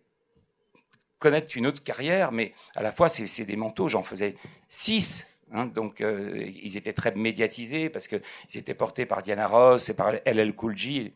[1.18, 3.88] connaître une autre carrière, mais à la fois, c'est des manteaux.
[3.88, 4.34] J'en faisais
[4.68, 8.20] six Hein, donc euh, ils étaient très médiatisés parce qu'ils
[8.54, 11.12] étaient portés par Diana Ross et par LL Cool J.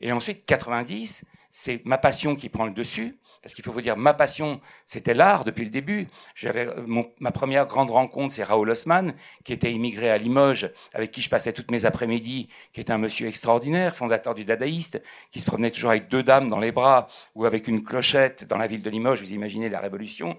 [0.00, 3.18] Et ensuite, 90, c'est ma passion qui prend le dessus.
[3.42, 6.08] Parce qu'il faut vous dire, ma passion, c'était l'art depuis le début.
[6.34, 9.12] J'avais euh, ma première grande rencontre, c'est Raoul Osman,
[9.44, 12.98] qui était immigré à Limoges, avec qui je passais toutes mes après-midi, qui était un
[12.98, 17.08] monsieur extraordinaire, fondateur du dadaïste, qui se promenait toujours avec deux dames dans les bras
[17.36, 19.20] ou avec une clochette dans la ville de Limoges.
[19.20, 20.36] Vous imaginez la révolution.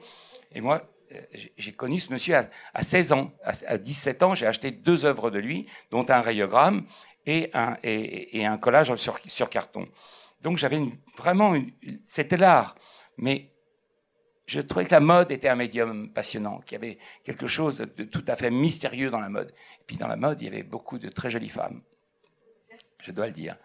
[0.51, 1.15] Et moi, euh,
[1.57, 2.35] j'ai connu ce monsieur
[2.73, 3.31] à, 16 ans.
[3.43, 6.85] À, 17 ans, j'ai acheté deux œuvres de lui, dont un rayogramme
[7.29, 9.87] et un, collage sur, sur, carton.
[10.41, 10.79] Donc j'avais
[11.17, 11.55] vraiment,
[12.07, 12.75] c'était l'art,
[13.17, 13.51] mais
[14.47, 18.03] je trouvais que la mode était un médium passionnant, qu'il y avait quelque chose de,
[18.03, 19.53] tout à fait mystérieux dans la mode.
[19.79, 21.81] Et puis dans la mode, il y avait beaucoup de très jolies femmes,
[22.99, 23.57] je dois le dire.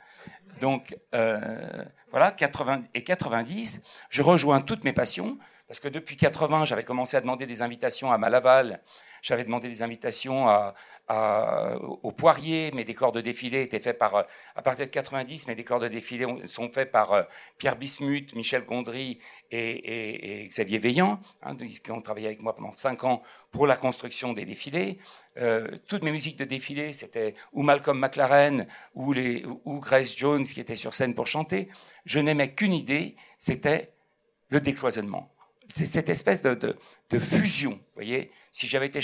[0.61, 5.39] Donc euh, voilà, 80 et 90, je rejoins toutes mes passions.
[5.67, 8.83] Parce que depuis 80, j'avais commencé à demander des invitations à Malaval,
[9.23, 10.75] j'avais demandé des invitations à,
[11.09, 15.55] à, au Poirier, mes décors de défilé étaient faits par, à partir de 90, mes
[15.55, 17.23] décors de défilé sont faits par euh,
[17.57, 19.19] Pierre Bismuth, Michel Gondry
[19.51, 23.67] et, et, et Xavier Veillant, hein, qui ont travaillé avec moi pendant cinq ans pour
[23.67, 24.99] la construction des défilés.
[25.39, 30.45] Euh, toutes mes musiques de défilé, c'était ou Malcolm McLaren ou, les, ou Grace Jones
[30.45, 31.71] qui était sur scène pour chanter.
[32.05, 33.95] Je n'aimais qu'une idée, c'était
[34.51, 35.34] le décloisonnement
[35.75, 36.77] c'est cette espèce de,
[37.19, 37.73] fusion.
[37.73, 39.01] Vous voyez, si j'avais été,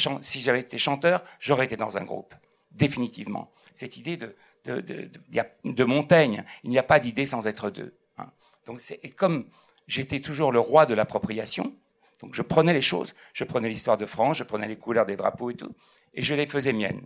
[0.78, 2.32] chanteur, j'aurais été dans un groupe,
[2.70, 3.50] définitivement.
[3.74, 7.96] Cette idée de, de, Montaigne, il n'y a pas d'idée sans être deux.
[8.18, 8.30] Hein.
[8.66, 8.80] Donc
[9.16, 9.46] comme
[9.88, 11.74] j'étais toujours le roi de l'appropriation.
[12.20, 15.16] Donc je prenais les choses, je prenais l'histoire de France, je prenais les couleurs des
[15.16, 15.74] drapeaux et tout,
[16.14, 17.00] et je les faisais miennes.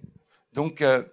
[0.53, 1.05] Donc euh,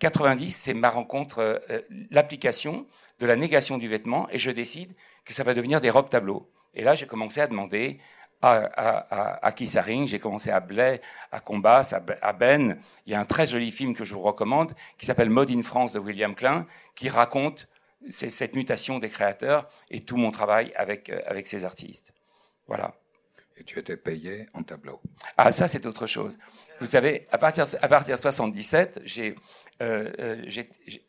[0.00, 2.88] 90, c'est ma rencontre, euh, euh, l'application
[3.20, 6.50] de la négation du vêtement, et je décide que ça va devenir des robes tableaux.
[6.74, 8.00] Et là, j'ai commencé à demander
[8.42, 11.00] à, à, à, Kissaring, j'ai commencé à Blais,
[11.32, 12.78] à Combas, à, Ben.
[13.06, 15.62] Il y a un très joli film que je vous recommande qui s'appelle Mode in
[15.62, 17.68] France de William Klein, qui raconte
[18.10, 22.12] cette mutation des créateurs et tout mon travail avec, euh, avec ces artistes.
[22.66, 22.94] Voilà.
[23.56, 25.00] Et tu étais payé en tableau.
[25.36, 26.36] Ah, ça, c'est autre chose.
[26.80, 29.36] Vous savez, à partir, à partir de 77, j'ai
[29.80, 30.44] euh, euh,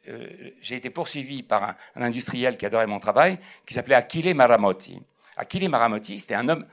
[0.10, 5.02] euh, été poursuivi par un, un, industriel qui adorait mon travail, qui s'appelait Achille Maramotti.
[5.38, 6.66] Achille Maramotti, c'était un homme,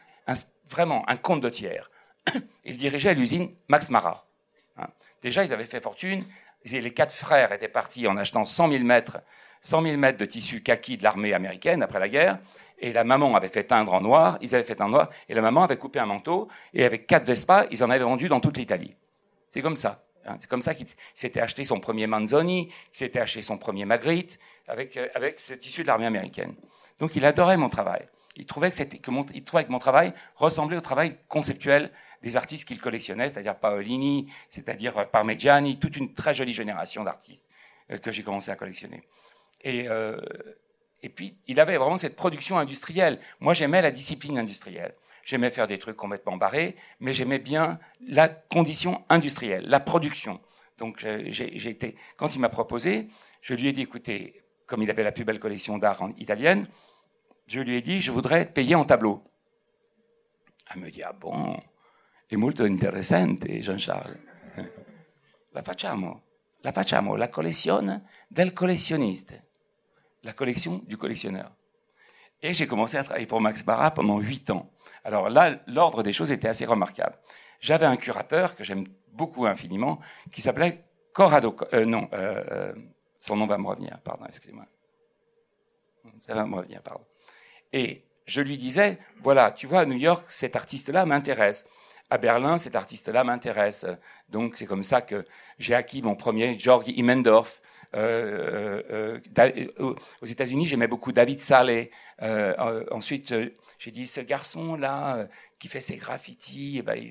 [0.68, 1.90] vraiment un comte de tiers.
[2.64, 4.26] Il dirigeait l'usine Max Mara.
[4.78, 4.86] Hein.
[5.22, 6.24] Déjà, ils avaient fait fortune.
[6.64, 9.18] Les quatre frères étaient partis en achetant 100 000 mètres,
[9.62, 12.38] 100 000 mètres de tissu kaki de l'armée américaine après la guerre.
[12.78, 15.42] Et la maman avait fait teindre en noir, ils avaient fait en noir, et la
[15.42, 18.56] maman avait coupé un manteau, et avec quatre Vespa, ils en avaient vendu dans toute
[18.56, 18.96] l'Italie.
[19.50, 20.04] C'est comme ça.
[20.26, 20.36] Hein.
[20.40, 24.38] C'est comme ça qu'il s'était acheté son premier Manzoni, qu'il s'était acheté son premier Magritte,
[24.66, 26.54] avec, euh, avec ce tissu de l'armée américaine.
[26.98, 28.08] Donc il adorait mon travail.
[28.36, 31.90] Il trouvait que, mon, il trouvait que mon travail ressemblait au travail conceptuel
[32.22, 37.46] des artistes qu'il collectionnait, c'est-à-dire Paolini, c'est-à-dire euh, Parmigiani, toute une très jolie génération d'artistes
[37.90, 39.02] euh, que j'ai commencé à collectionner.
[39.64, 40.20] Et, euh,
[41.02, 43.18] et puis, il avait vraiment cette production industrielle.
[43.40, 44.94] Moi, j'aimais la discipline industrielle.
[45.24, 50.40] J'aimais faire des trucs complètement barrés, mais j'aimais bien la condition industrielle, la production.
[50.78, 53.08] Donc, j'ai été, quand il m'a proposé,
[53.40, 56.66] je lui ai dit, écoutez, comme il avait la plus belle collection d'art italienne,
[57.52, 59.22] je lui ai dit, je voudrais être payé en tableau.
[60.74, 61.60] Elle me dit, ah bon,
[62.26, 64.18] è molto interessante, Jean-Charles.
[65.52, 66.22] La facciamo,
[66.62, 69.50] la facciamo, la collezione del collezioniste,
[70.22, 71.54] la collection du collectionneur.
[72.40, 74.72] Et j'ai commencé à travailler pour Max Barra pendant huit ans.
[75.04, 77.18] Alors là, l'ordre des choses était assez remarquable.
[77.60, 81.54] J'avais un curateur que j'aime beaucoup infiniment, qui s'appelait Corrado.
[81.74, 82.72] Euh, non, euh,
[83.20, 84.00] son nom va me revenir.
[84.02, 84.64] Pardon, excusez-moi.
[86.22, 87.04] Ça va me revenir, pardon.
[87.72, 91.66] Et je lui disais, voilà, tu vois, à New York, cet artiste-là m'intéresse.
[92.10, 93.86] À Berlin, cet artiste-là m'intéresse.
[94.28, 95.24] Donc, c'est comme ça que
[95.58, 97.60] j'ai acquis mon premier Georg Immendorf.
[97.94, 99.20] Euh, euh,
[99.80, 101.90] euh, aux États-Unis, j'aimais beaucoup David Saleh.
[102.90, 103.34] ensuite,
[103.78, 107.02] j'ai dit, ce garçon-là qui fait ses graffitis, eh ben,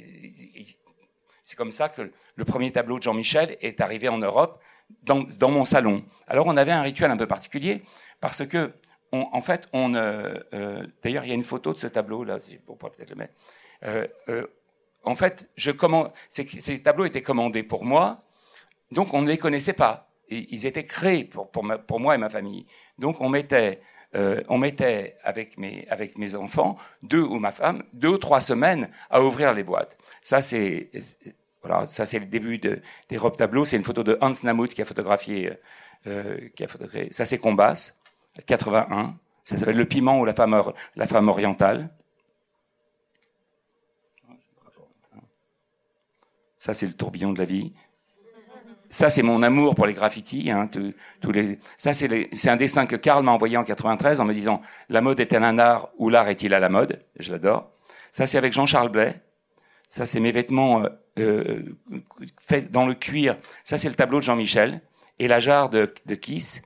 [1.44, 4.62] c'est comme ça que le premier tableau de Jean-Michel est arrivé en Europe
[5.04, 6.04] dans, dans, mon salon.
[6.28, 7.84] Alors, on avait un rituel un peu particulier
[8.20, 8.74] parce que
[9.12, 12.38] en fait, on, euh, euh, d'ailleurs, il y a une photo de ce tableau là,
[12.68, 13.34] on pourrait peut-être le mettre.
[13.84, 14.48] Euh,
[15.04, 18.24] en fait, je commande, ces, tableaux étaient commandés pour moi,
[18.92, 20.10] donc on ne les connaissait pas.
[20.30, 22.66] ils étaient créés pour, pour, pour, moi et ma famille.
[23.00, 23.82] Donc on mettait,
[24.14, 28.90] on mettait avec mes, avec mes enfants, deux ou ma femme, deux ou trois semaines
[29.10, 29.98] à ouvrir les boîtes.
[30.22, 30.92] Ça, c'est,
[31.62, 33.66] voilà, ça c'est le début de, des robes tableaux.
[33.66, 35.52] C'est une photo de Hans Namuth qui a photographié,
[36.04, 37.12] qui a photographié.
[37.12, 38.01] Ça c'est Combas.
[38.46, 39.16] 81.
[39.44, 40.62] Ça s'appelle Le piment ou la femme,
[40.96, 41.90] la femme orientale.
[46.58, 47.74] Ça, c'est le tourbillon de la vie.
[48.90, 50.52] Ça, c'est mon amour pour les graffitis.
[50.52, 50.70] Hein.
[51.78, 55.20] Ça, c'est un dessin que Karl m'a envoyé en 93 en me disant La mode
[55.20, 57.04] est-elle un art ou l'art est-il à la mode?
[57.18, 57.72] Je l'adore.
[58.12, 59.22] Ça, c'est avec Jean-Charles Blais.
[59.90, 60.90] Ça, c'est mes vêtements euh,
[61.20, 61.64] euh,
[62.40, 63.38] faits dans le cuir.
[63.64, 64.82] Ça, c'est le tableau de Jean-Michel.
[65.20, 66.62] Et la jarre de Kiss.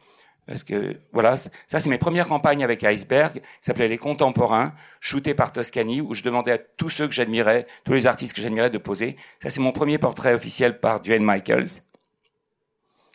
[0.48, 5.52] Parce que voilà, ça c'est mes premières campagnes avec Iceberg, s'appelait Les Contemporains, shooté par
[5.52, 8.78] Toscani, où je demandais à tous ceux que j'admirais, tous les artistes que j'admirais de
[8.78, 9.18] poser.
[9.42, 11.82] Ça c'est mon premier portrait officiel par Duane Michaels.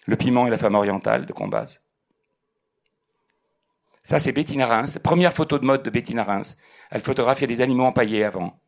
[0.06, 1.80] Le piment et la femme orientale de Combas.
[4.02, 6.56] Ça c'est Bettina Reims, première photo de mode de Bettina Reims.
[6.90, 8.58] Elle photographiait des animaux empaillés avant.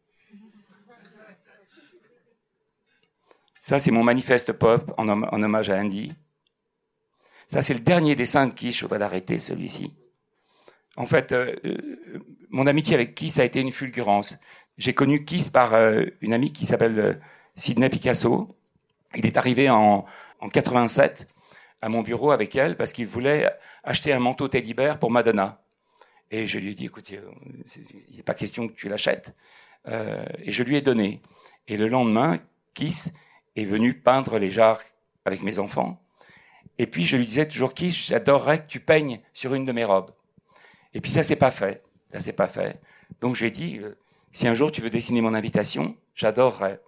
[3.58, 6.12] Ça c'est mon manifeste pop en hommage à Andy.
[7.52, 8.76] Ça, c'est le dernier dessin de Kiss.
[8.76, 9.92] Je voudrais l'arrêter, celui-ci.
[10.96, 11.76] En fait, euh, euh,
[12.48, 14.38] mon amitié avec Kiss a été une fulgurance.
[14.78, 17.20] J'ai connu Kiss par euh, une amie qui s'appelle
[17.54, 18.56] Sidney Picasso.
[19.16, 20.06] Il est arrivé en,
[20.40, 21.26] en 87
[21.82, 23.50] à mon bureau avec elle parce qu'il voulait
[23.84, 25.62] acheter un manteau Teddy pour Madonna.
[26.30, 27.20] Et je lui ai dit, écoutez,
[28.08, 29.34] il n'est pas question que tu l'achètes.
[29.86, 31.20] et je lui ai donné.
[31.68, 32.38] Et le lendemain,
[32.72, 33.12] Kiss
[33.56, 34.80] est venu peindre les jarres
[35.26, 36.01] avec mes enfants.
[36.78, 39.84] Et puis je lui disais toujours qui j'adorerais que tu peignes sur une de mes
[39.84, 40.10] robes.
[40.94, 41.82] Et puis ça s'est pas fait,
[42.12, 42.80] ça s'est pas fait.
[43.20, 43.96] Donc je lui ai dit euh,
[44.30, 46.80] si un jour tu veux dessiner mon invitation, j'adorerais.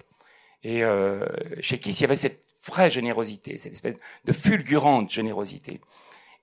[0.62, 1.24] Et euh,
[1.60, 5.80] chez qui il y avait cette vraie générosité, cette espèce de fulgurante générosité.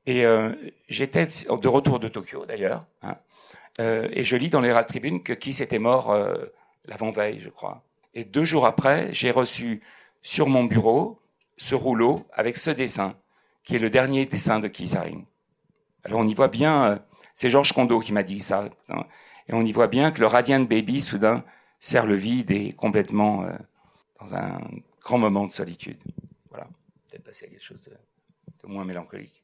[0.05, 0.53] Et euh,
[0.89, 3.17] j'étais de retour de Tokyo d'ailleurs, hein,
[3.79, 6.45] euh, et je lis dans les Tribunes que Kiss était mort euh,
[6.85, 7.83] l'avant-veille, je crois.
[8.13, 9.81] Et deux jours après, j'ai reçu
[10.21, 11.19] sur mon bureau
[11.57, 13.15] ce rouleau avec ce dessin
[13.63, 14.95] qui est le dernier dessin de Keith
[16.03, 16.97] Alors on y voit bien, euh,
[17.33, 19.03] c'est Georges Condo qui m'a dit ça, hein.
[19.47, 21.43] et on y voit bien que le Radiant Baby, soudain,
[21.81, 23.51] sert le vide et complètement euh,
[24.19, 24.61] dans un
[25.01, 26.01] grand moment de solitude.
[26.49, 26.67] Voilà,
[27.09, 29.43] peut-être passer à quelque chose de, moins mélancolique.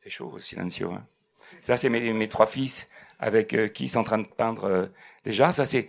[0.00, 0.90] Fait chaud au silencio.
[0.90, 1.04] Hein.
[1.60, 4.86] Ça, c'est mes, trois fils avec euh, qui sont en train de peindre euh,
[5.24, 5.52] déjà.
[5.52, 5.88] Ça, c'est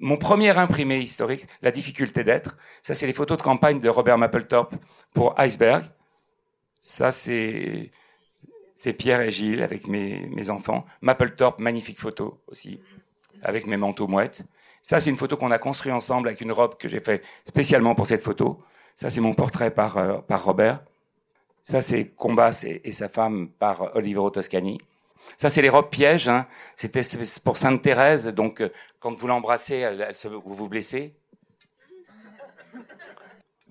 [0.00, 2.58] mon premier imprimé historique, La difficulté d'être.
[2.82, 4.74] Ça, c'est les photos de campagne de Robert Mapplethorpe
[5.14, 5.84] pour Iceberg.
[6.82, 7.90] Ça, c'est
[8.74, 10.84] c'est Pierre et Gilles avec mes, mes enfants.
[11.02, 12.80] Mapplethorpe, magnifique photo aussi,
[13.42, 14.42] avec mes manteaux mouettes.
[14.82, 17.94] Ça, c'est une photo qu'on a construite ensemble avec une robe que j'ai fait spécialement
[17.94, 18.60] pour cette photo.
[18.96, 20.82] Ça, c'est mon portrait par, euh, par Robert.
[21.62, 24.78] Ça, c'est Combas et, sa femme par Olivero Toscani.
[25.36, 26.26] Ça, c'est les robes pièges.
[26.26, 26.48] Hein.
[26.74, 27.02] C'était
[27.44, 28.26] pour Sainte Thérèse.
[28.26, 31.14] Donc, euh, quand vous l'embrassez, elle, elle se, vous vous blessez.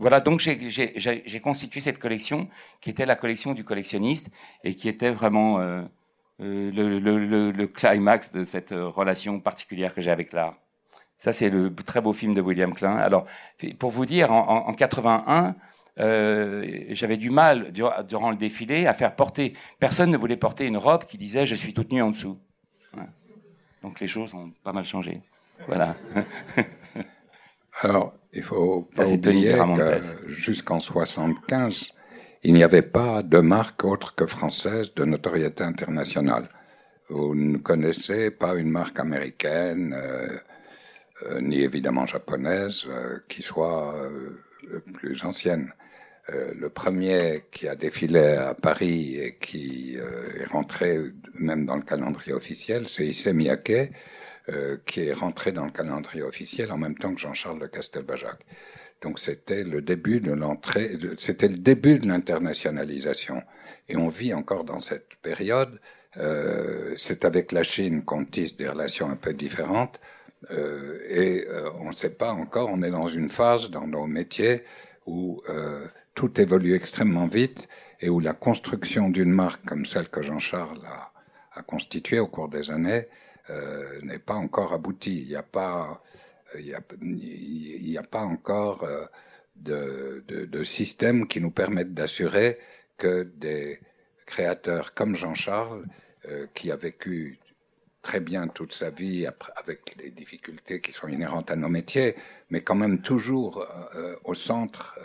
[0.01, 2.49] Voilà, donc j'ai constitué cette collection
[2.81, 4.31] qui était la collection du collectionniste
[4.63, 5.83] et qui était vraiment euh,
[6.41, 10.55] euh, le, le, le, climax de cette relation particulière que j'ai avec l'art.
[11.17, 12.97] Ça, c'est le très beau film de William Klein.
[12.97, 13.27] Alors,
[13.77, 15.55] pour vous dire, en, en 81,
[15.99, 19.53] euh, j'avais du mal durant le défilé à faire porter.
[19.79, 22.39] Personne ne voulait porter une robe qui disait je suis toute nue en dessous.
[23.83, 25.21] Donc les choses ont pas mal changé.
[25.67, 25.95] Voilà.
[27.83, 31.93] Alors, il faut pas oublier que jusqu'en 75,
[32.43, 36.49] il n'y avait pas de marque autre que française de notoriété internationale.
[37.09, 40.37] Vous ne connaissez pas une marque américaine, euh,
[41.25, 43.93] euh, ni évidemment japonaise, euh, qui soit
[44.93, 45.73] plus ancienne.
[46.29, 50.99] le premier qui a défilé à Paris et qui est rentré
[51.33, 53.91] même dans le calendrier officiel, c'est Issey Miyake,
[54.85, 58.39] qui est rentré dans le calendrier officiel en même temps que Jean-Charles de Castelbajac.
[59.01, 63.41] Donc c'était le début de l'entrée, c'était le début de l'internationalisation.
[63.89, 65.79] Et on vit encore dans cette période.
[66.17, 69.99] Euh, c'est avec la Chine qu'on tisse des relations un peu différentes.
[70.51, 74.07] Euh, et euh, on ne sait pas encore, on est dans une phase dans nos
[74.07, 74.63] métiers
[75.05, 77.67] où euh, tout évolue extrêmement vite
[77.99, 80.81] et où la construction d'une marque comme celle que Jean-Charles
[81.53, 83.05] a, constituée au cours des années euh,
[84.03, 85.21] n'est pas encore aboutie.
[85.21, 86.01] Il n'y a pas
[86.59, 89.05] il a, pas encore euh,
[89.55, 92.59] de, de, de, système qui nous permette d'assurer
[92.97, 93.79] que des
[94.25, 95.85] créateurs comme Jean-Charles,
[96.27, 97.39] euh, qui a vécu
[98.01, 102.15] très bien toute sa vie avec les difficultés qui sont inhérentes à nos métiers,
[102.49, 104.99] mais quand même toujours euh, au centre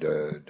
[0.00, 0.42] de,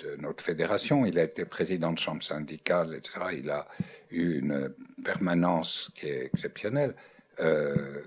[0.00, 1.06] de, notre fédération.
[1.06, 3.20] Il a été président de chambre syndicale, etc.
[3.38, 3.66] Il a
[4.10, 6.94] eu une permanence qui est exceptionnelle.
[7.40, 8.02] Euh,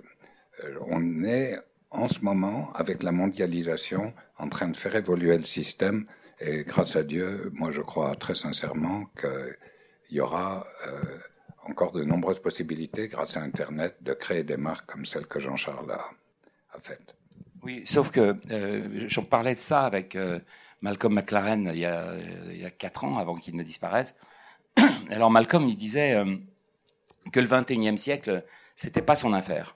[0.63, 1.57] euh, on est
[1.91, 6.05] en ce moment, avec la mondialisation, en train de faire évoluer le système.
[6.39, 11.17] Et grâce à Dieu, moi je crois très sincèrement qu'il y aura euh,
[11.65, 15.91] encore de nombreuses possibilités, grâce à Internet, de créer des marques comme celle que Jean-Charles
[15.91, 16.05] a,
[16.73, 17.18] a faites.
[17.63, 20.17] Oui, sauf que euh, j'en parlais de ça avec
[20.81, 22.15] Malcolm McLaren il y, a,
[22.51, 24.15] il quatre ans, avant qu'il ne disparaisse.
[25.09, 26.23] Alors Malcolm, il disait
[27.31, 28.43] que le 21e siècle,
[28.75, 29.75] c'était pas son affaire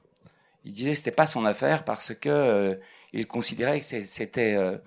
[0.64, 2.76] il disait que c'était pas son affaire parce que euh,
[3.12, 4.78] il considérait que c'était euh,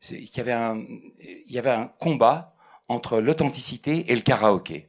[0.00, 2.54] qu'il il y avait un combat
[2.88, 4.88] entre l'authenticité et le karaoké.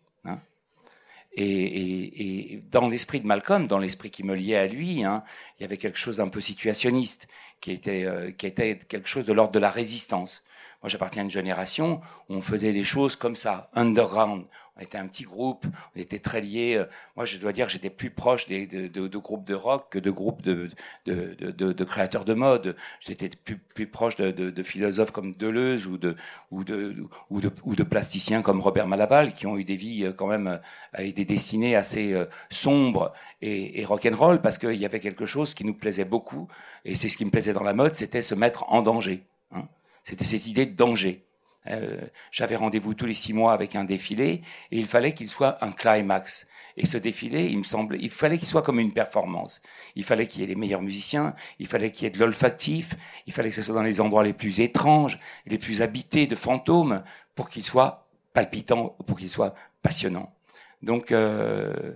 [1.36, 5.24] Et, et, et, dans l'esprit de Malcolm, dans l'esprit qui me liait à lui, hein,
[5.58, 7.28] il y avait quelque chose d'un peu situationniste,
[7.60, 10.44] qui était, euh, qui était quelque chose de l'ordre de la résistance.
[10.84, 14.46] Moi, j'appartiens à une génération où on faisait les choses comme ça, underground.
[14.76, 16.76] On était un petit groupe, on était très liés.
[16.78, 20.42] Euh, moi, je dois dire j'étais plus proche de, groupes de rock que de groupes
[20.42, 22.76] de, créateurs de mode.
[23.00, 26.16] J'étais plus, proche de, philosophes comme Deleuze ou de,
[26.50, 26.96] ou, de,
[27.30, 30.28] ou, de, ou de plasticiens comme Robert Malaval, qui ont eu des vies euh, quand
[30.28, 30.58] même euh,
[30.94, 32.16] avec des destinées assez
[32.50, 36.48] sombres et, et rock'n'roll, parce qu'il y avait quelque chose qui nous plaisait beaucoup,
[36.86, 39.24] et c'est ce qui me plaisait dans la mode, c'était se mettre en danger.
[39.52, 39.68] Hein.
[40.04, 41.26] C'était cette idée de danger.
[41.68, 45.64] Euh, J'avais rendez-vous tous les six mois avec un défilé et il fallait qu'il soit
[45.64, 46.48] un climax.
[46.76, 49.62] Et ce défilé, il me semble, il fallait qu'il soit comme une performance.
[49.96, 52.96] Il fallait qu'il y ait les meilleurs musiciens, il fallait qu'il y ait de l'olfactif,
[53.28, 56.36] il fallait que ce soit dans les endroits les plus étranges, les plus habités de
[56.36, 57.04] fantômes,
[57.36, 60.34] pour qu'il soit palpitant, pour qu'il soit passionnant.
[60.82, 61.94] Donc, euh,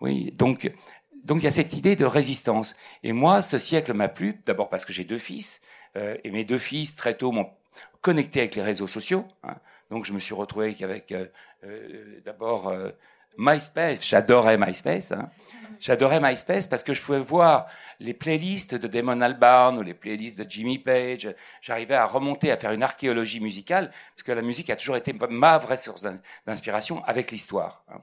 [0.00, 0.72] oui, donc,
[1.24, 2.76] donc il y a cette idée de résistance.
[3.02, 5.60] Et moi, ce siècle m'a plu, d'abord parce que j'ai deux fils,
[5.96, 7.50] euh, et mes deux fils, très tôt, m'ont
[8.02, 9.26] connecté avec les réseaux sociaux.
[9.44, 9.54] Hein.
[9.90, 11.26] Donc, je me suis retrouvé avec euh,
[11.64, 12.72] euh, d'abord
[13.38, 14.06] MySpace.
[14.06, 15.12] J'adorais MySpace.
[15.12, 15.30] Hein.
[15.80, 17.66] J'adorais MySpace parce que je pouvais voir
[17.98, 21.34] les playlists de Damon Albarn ou les playlists de Jimmy Page.
[21.60, 25.12] J'arrivais à remonter, à faire une archéologie musicale, parce que la musique a toujours été
[25.30, 26.04] ma vraie source
[26.46, 27.84] d'inspiration avec l'histoire.
[27.88, 28.00] Hein.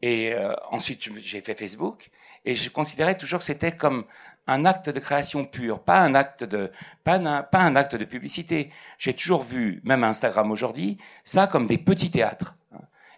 [0.00, 0.32] Et
[0.70, 2.10] ensuite, j'ai fait Facebook,
[2.44, 4.04] et je considérais toujours que c'était comme
[4.48, 6.72] un acte de création pure, pas un acte de,
[7.04, 8.70] pas un, pas un acte de publicité.
[8.96, 12.56] J'ai toujours vu, même Instagram aujourd'hui, ça comme des petits théâtres.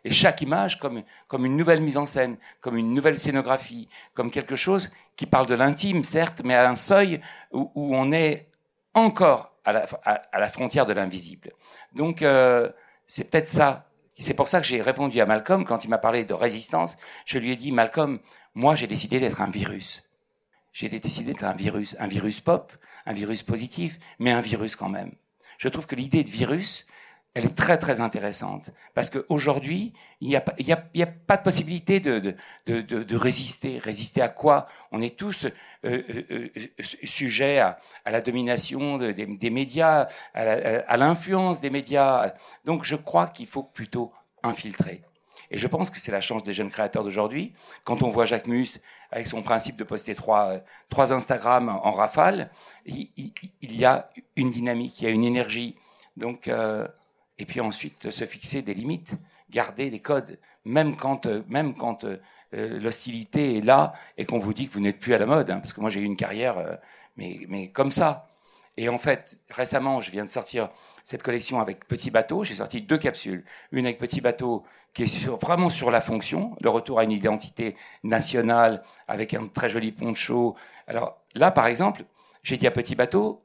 [0.05, 4.31] Et chaque image comme, comme une nouvelle mise en scène, comme une nouvelle scénographie, comme
[4.31, 7.21] quelque chose qui parle de l'intime, certes, mais à un seuil
[7.53, 8.49] où, où on est
[8.95, 11.53] encore à la, à, la frontière de l'invisible.
[11.95, 12.71] Donc, euh,
[13.07, 13.87] c'est peut-être ça.
[14.20, 16.96] C'est pour ça que j'ai répondu à Malcolm quand il m'a parlé de résistance.
[17.24, 18.20] Je lui ai dit, Malcolm,
[18.54, 20.02] moi j'ai décidé d'être un virus
[20.72, 22.72] j'ai décidé d'être un virus, un virus pop,
[23.06, 25.12] un virus positif, mais un virus quand même.
[25.59, 26.87] Je trouve que l'idée de virus,
[27.35, 31.42] elle est très très intéressante parce qu'aujourd'hui, il n'y a, y a, a, pas de
[31.42, 32.35] possibilité de, de,
[32.66, 33.78] de, de, résister.
[33.78, 34.66] Résister à quoi?
[34.90, 35.50] On est tous euh,
[35.85, 42.33] euh, euh sujets à, la domination des, des médias, à l'influence des médias.
[42.64, 44.12] Donc je crois qu'il faut plutôt
[44.42, 45.02] infiltrer.
[45.50, 47.54] Et je pense que c'est la chance des jeunes créateurs d'aujourd'hui.
[47.85, 50.58] Quand on voit Jacques Mus avec son principe de poster trois,
[50.88, 52.50] trois Instagram en rafale,
[52.87, 53.10] il,
[53.60, 54.06] il, y a
[54.37, 55.76] une dynamique, il y a une énergie
[56.16, 56.87] Donc, euh,
[57.41, 59.15] et puis ensuite se fixer des limites,
[59.51, 62.19] garder des codes, même quand, euh, même quand euh,
[62.53, 65.51] l'hostilité est là et qu'on vous dit que vous n'êtes plus à la mode.
[65.51, 66.79] Hein, parce que moi j'ai eu une carrière,
[67.17, 68.29] mais, mais comme ça.
[68.77, 70.71] Et en fait, récemment, je viens de sortir
[71.05, 72.45] cette collection avec Petit Bateau.
[72.45, 73.45] J'ai sorti deux capsules.
[73.73, 74.65] Une avec Petit Bateau
[74.95, 79.69] qui est vraiment sur la fonction, le retour à une identité nationale avec un très
[79.69, 80.57] joli poncho.
[80.87, 82.05] Alors là, par exemple,
[82.43, 83.43] j'ai dit à Petit Bateau,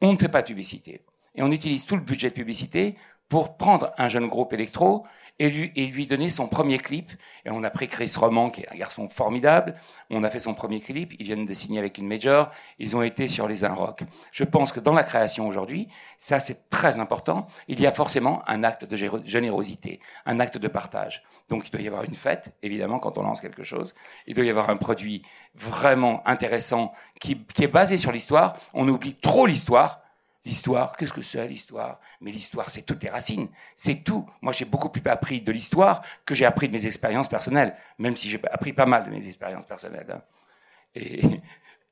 [0.00, 1.02] on ne fait pas de publicité.
[1.34, 2.96] Et on utilise tout le budget publicité
[3.28, 5.06] pour prendre un jeune groupe électro
[5.38, 7.10] et lui, et lui donner son premier clip.
[7.44, 9.74] Et on a pris Chris Roman, qui est un garçon formidable.
[10.10, 11.14] On a fait son premier clip.
[11.18, 12.50] Ils viennent de signer avec une major.
[12.78, 14.02] Ils ont été sur les un rock.
[14.30, 17.48] Je pense que dans la création aujourd'hui, ça c'est très important.
[17.66, 21.24] Il y a forcément un acte de générosité, un acte de partage.
[21.48, 23.94] Donc il doit y avoir une fête, évidemment, quand on lance quelque chose.
[24.26, 25.22] Il doit y avoir un produit
[25.54, 28.56] vraiment intéressant qui, qui est basé sur l'histoire.
[28.72, 30.03] On oublie trop l'histoire
[30.44, 32.00] L'histoire, qu'est-ce que c'est l'histoire?
[32.20, 34.28] Mais l'histoire, c'est toutes les racines, c'est tout.
[34.42, 38.14] Moi, j'ai beaucoup plus appris de l'histoire que j'ai appris de mes expériences personnelles, même
[38.14, 40.10] si j'ai appris pas mal de mes expériences personnelles.
[40.10, 40.22] Hein.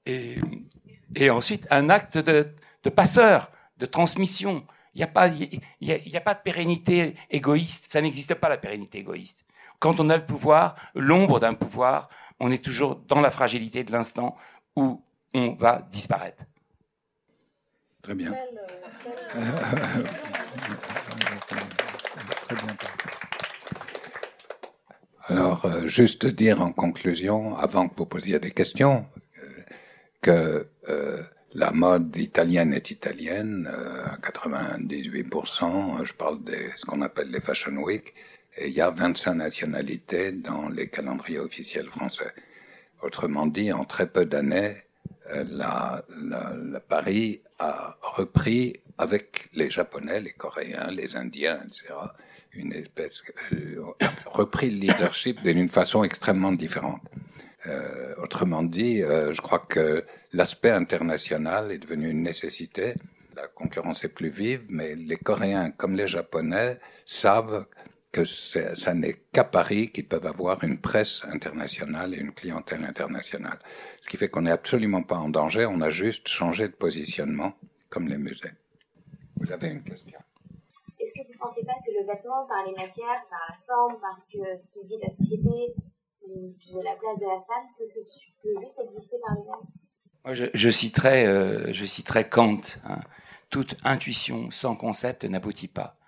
[0.04, 2.54] Et, ensuite, un acte de,
[2.90, 4.66] passeur, de transmission.
[4.94, 8.98] Il n'y a, pas, y a pas de pérennité égoïste, ça n'existe pas la pérennité
[8.98, 9.46] égoïste.
[9.78, 13.92] Quand on a le pouvoir, l'ombre d'un pouvoir, on est toujours dans la fragilité de
[13.92, 14.36] l'instant
[14.76, 16.44] où on va disparaître.
[18.02, 18.34] Très bien.
[25.28, 29.06] Alors, euh, juste dire en conclusion, avant que vous posiez des questions,
[29.38, 29.62] euh,
[30.20, 31.22] que euh,
[31.54, 33.70] la mode italienne est italienne
[34.04, 36.04] à 98%.
[36.04, 38.14] Je parle de ce qu'on appelle les Fashion Week.
[38.56, 42.32] Et il y a 25 nationalités dans les calendriers officiels français.
[43.00, 44.74] Autrement dit, en très peu d'années,
[45.50, 51.94] la, la, la Paris a repris avec les Japonais, les Coréens, les Indiens, etc.,
[52.54, 53.82] une espèce, euh,
[54.26, 57.00] repris le leadership d'une façon extrêmement différente.
[57.66, 62.94] Euh, autrement dit, euh, je crois que l'aspect international est devenu une nécessité.
[63.36, 67.64] La concurrence est plus vive, mais les Coréens comme les Japonais savent
[68.12, 73.58] que ça n'est qu'à Paris qu'ils peuvent avoir une presse internationale et une clientèle internationale.
[74.02, 77.54] Ce qui fait qu'on n'est absolument pas en danger, on a juste changé de positionnement
[77.88, 78.52] comme les musées.
[79.36, 80.20] Vous avez une question?
[81.00, 83.98] Est-ce que vous ne pensez pas que le vêtement, par les matières, par la forme,
[84.00, 85.74] parce que ce qu'il dit de la société,
[86.28, 87.84] de la place de la femme, peut,
[88.60, 90.34] juste exister par lui-même?
[90.34, 92.60] Je, je, citerai, euh, je citerai Kant.
[92.84, 93.00] Hein.
[93.50, 95.98] Toute intuition sans concept n'aboutit pas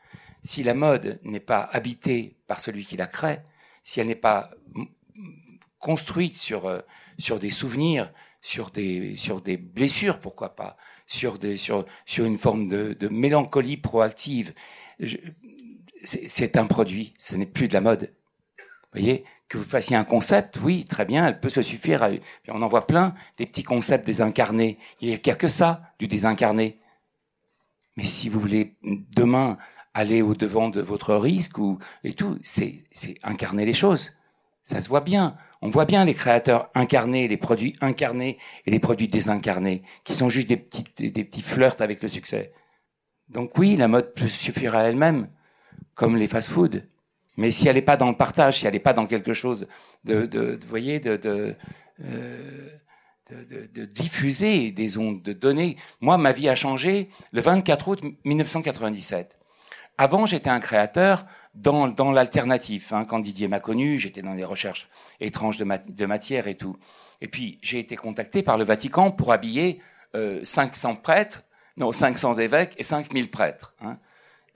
[0.44, 3.40] si la mode n'est pas habitée par celui qui la crée,
[3.82, 4.50] si elle n'est pas
[5.78, 6.80] construite sur euh,
[7.18, 10.76] sur des souvenirs, sur des sur des blessures, pourquoi pas,
[11.06, 14.54] sur des sur sur une forme de, de mélancolie proactive,
[16.04, 18.12] c'est un produit, ce n'est plus de la mode.
[18.58, 22.02] Vous voyez que vous fassiez un concept, oui, très bien, elle peut se suffire.
[22.02, 22.10] À,
[22.48, 24.78] on en voit plein des petits concepts désincarnés.
[25.00, 26.78] Il n'y a que ça, du désincarné.
[27.96, 29.58] Mais si vous voulez demain
[29.94, 32.38] aller au devant de votre risque ou et tout.
[32.42, 32.84] C'est
[33.22, 34.12] incarner les choses.
[34.62, 35.36] Ça se voit bien.
[35.62, 40.28] On voit bien les créateurs incarnés, les produits incarnés et les produits désincarnés, qui sont
[40.28, 42.52] juste des petits, des petits flirts avec le succès.
[43.28, 45.28] Donc oui, la mode peut suffire à elle-même,
[45.94, 46.82] comme les fast-foods.
[47.36, 49.66] Mais si elle n'est pas dans le partage, si elle n'est pas dans quelque chose
[50.04, 51.52] de, de, de voyez, euh,
[53.30, 55.76] de, de, diffuser des ondes, de donner.
[56.00, 59.38] Moi, ma vie a changé le 24 août 1997.
[59.96, 61.24] Avant, j'étais un créateur
[61.54, 62.92] dans, dans l'alternatif.
[62.92, 63.04] Hein.
[63.04, 64.88] Quand Didier m'a connu, j'étais dans des recherches
[65.20, 66.76] étranges de, de matière et tout.
[67.20, 69.80] Et puis, j'ai été contacté par le Vatican pour habiller
[70.14, 71.44] euh, 500 prêtres,
[71.76, 73.74] non, 500 évêques et 5000 prêtres.
[73.80, 73.98] Hein.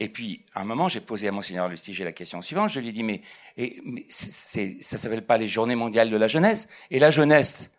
[0.01, 2.71] Et puis, à un moment, j'ai posé à Monseigneur Lustiger la question suivante.
[2.71, 3.23] Je lui ai dit, mais,
[3.57, 6.69] et, mais ça s'appelle pas les Journées mondiales de la jeunesse?
[6.91, 7.73] Et la jeunesse,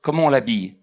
[0.00, 0.76] comment on l'habille?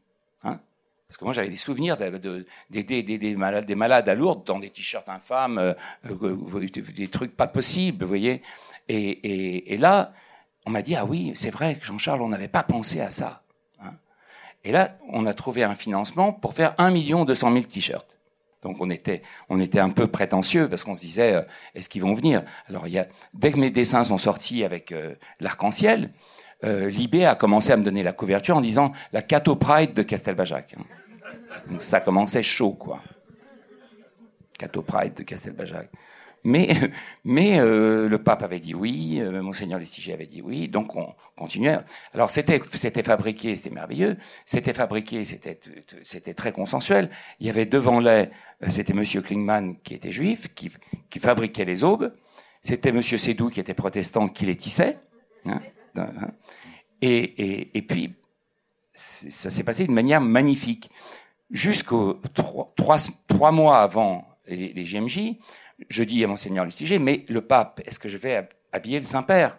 [1.14, 5.08] Parce que moi, j'avais des souvenirs de, des, malades, des à Lourdes dans des t-shirts
[5.10, 5.74] infâmes, euh,
[6.10, 8.42] euh des, trucs pas possibles, vous voyez.
[8.90, 10.12] Et, là,
[10.66, 13.44] on m'a dit, ah oui, c'est vrai Jean-Charles, on n'avait pas pensé à ça.
[13.80, 13.92] Hein.
[14.64, 18.18] Et là, on a trouvé un financement pour faire un million deux cent mille t-shirts.
[18.64, 21.44] Donc on était, on était un peu prétentieux parce qu'on se disait, euh,
[21.76, 22.42] est-ce qu'ils vont venir?
[22.68, 22.86] Alors
[23.36, 26.12] dès que mes dessins sont sortis avec euh, l'arc-en-ciel,
[26.64, 30.04] euh, Libé a commencé à me donner la couverture en disant la Cato Pride de
[30.04, 30.76] Castelbajac.
[31.70, 33.02] Donc ça commençait chaud, quoi.
[34.58, 35.90] Cato Pride de Castelbajac.
[36.44, 36.68] Mais,
[37.24, 39.80] mais euh, le pape avait dit oui, euh, monseigneur
[40.14, 41.80] avait dit oui, donc on continuait.
[42.14, 42.60] Alors c'était
[43.02, 45.58] fabriqué, c'était merveilleux, c'était fabriqué, c'était
[46.04, 47.10] c'était très consensuel.
[47.40, 48.30] Il y avait devant les,
[48.68, 50.70] c'était Monsieur Klingman qui était juif, qui,
[51.10, 52.14] qui fabriquait les aubes.
[52.62, 55.00] C'était Monsieur Sédou qui était protestant, qui les tissait.
[55.46, 55.62] Hein,
[55.96, 56.32] hein.
[57.02, 58.16] et, et, et puis
[58.94, 60.92] ça s'est passé d'une manière magnifique.
[61.52, 65.36] Jusqu'aux trois, trois, trois mois avant les, les GMJ,
[65.90, 69.58] je dis à monseigneur Lustiger, mais le pape, est-ce que je vais habiller le Saint-Père?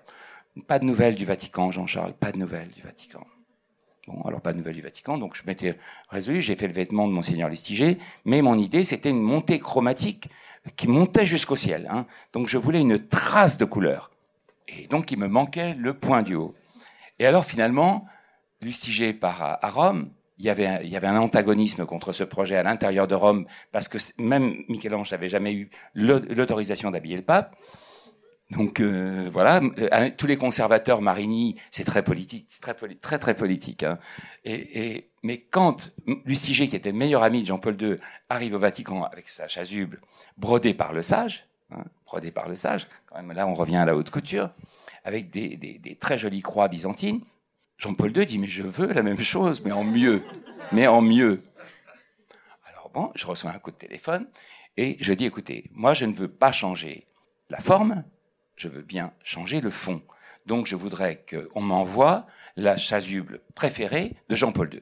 [0.66, 3.24] Pas de nouvelles du Vatican, Jean-Charles, pas de nouvelles du Vatican.
[4.06, 5.78] Bon, alors pas de nouvelles du Vatican, donc je m'étais
[6.10, 10.28] résolu, j'ai fait le vêtement de monseigneur Lustiger, mais mon idée c'était une montée chromatique
[10.76, 11.88] qui montait jusqu'au ciel.
[11.90, 12.06] Hein.
[12.32, 14.10] Donc je voulais une trace de couleur.
[14.68, 16.54] Et donc il me manquait le point du haut.
[17.18, 18.06] Et alors finalement,
[18.60, 22.24] Lustiger part à Rome, il y avait un, il y avait un antagonisme contre ce
[22.24, 27.22] projet à l'intérieur de Rome parce que même Michel-Ange n'avait jamais eu l'autorisation d'habiller le
[27.22, 27.56] pape.
[28.50, 33.82] Donc euh, voilà, euh, tous les conservateurs, Marini, c'est très politique, très très très politique.
[33.84, 33.98] Hein.
[34.44, 35.92] Et, et, mais quand
[36.24, 37.96] Lustiger, qui était le meilleur ami de Jean-Paul II,
[38.28, 40.00] arrive au Vatican avec sa chasuble
[40.36, 43.86] brodée par le sage, hein, brodée par le sage, quand même là on revient à
[43.86, 44.50] la haute couture,
[45.04, 47.22] avec des, des, des très jolies croix byzantines,
[47.84, 50.24] Jean-Paul II dit, mais je veux la même chose, mais en mieux.
[50.72, 51.42] Mais en mieux.
[52.66, 54.26] Alors bon, je reçois un coup de téléphone
[54.78, 57.06] et je dis, écoutez, moi je ne veux pas changer
[57.50, 58.02] la forme,
[58.56, 60.00] je veux bien changer le fond.
[60.46, 62.26] Donc je voudrais qu'on m'envoie
[62.56, 64.80] la chasuble préférée de Jean-Paul II.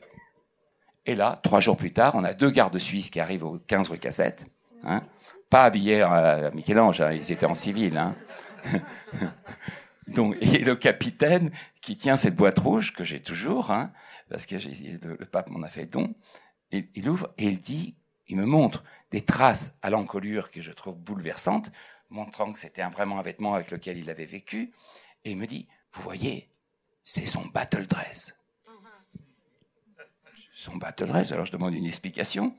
[1.04, 3.88] Et là, trois jours plus tard, on a deux gardes suisses qui arrivent au 15
[3.88, 4.46] rue Cassette,
[4.84, 5.02] hein,
[5.50, 7.98] pas habillés à Michel-Ange, hein, ils étaient en civil.
[7.98, 8.14] Hein.
[10.08, 11.50] Donc, et le capitaine
[11.80, 13.92] qui tient cette boîte rouge que j'ai toujours, hein,
[14.28, 16.14] parce que le, le, pape m'en a fait don,
[16.70, 17.96] il, il, ouvre et il dit,
[18.28, 21.70] il me montre des traces à l'encolure que je trouve bouleversantes,
[22.10, 24.72] montrant que c'était vraiment un vêtement avec lequel il avait vécu,
[25.24, 26.48] et il me dit, vous voyez,
[27.02, 28.38] c'est son battle dress.
[30.54, 31.32] Son battle dress.
[31.32, 32.56] Alors je demande une explication.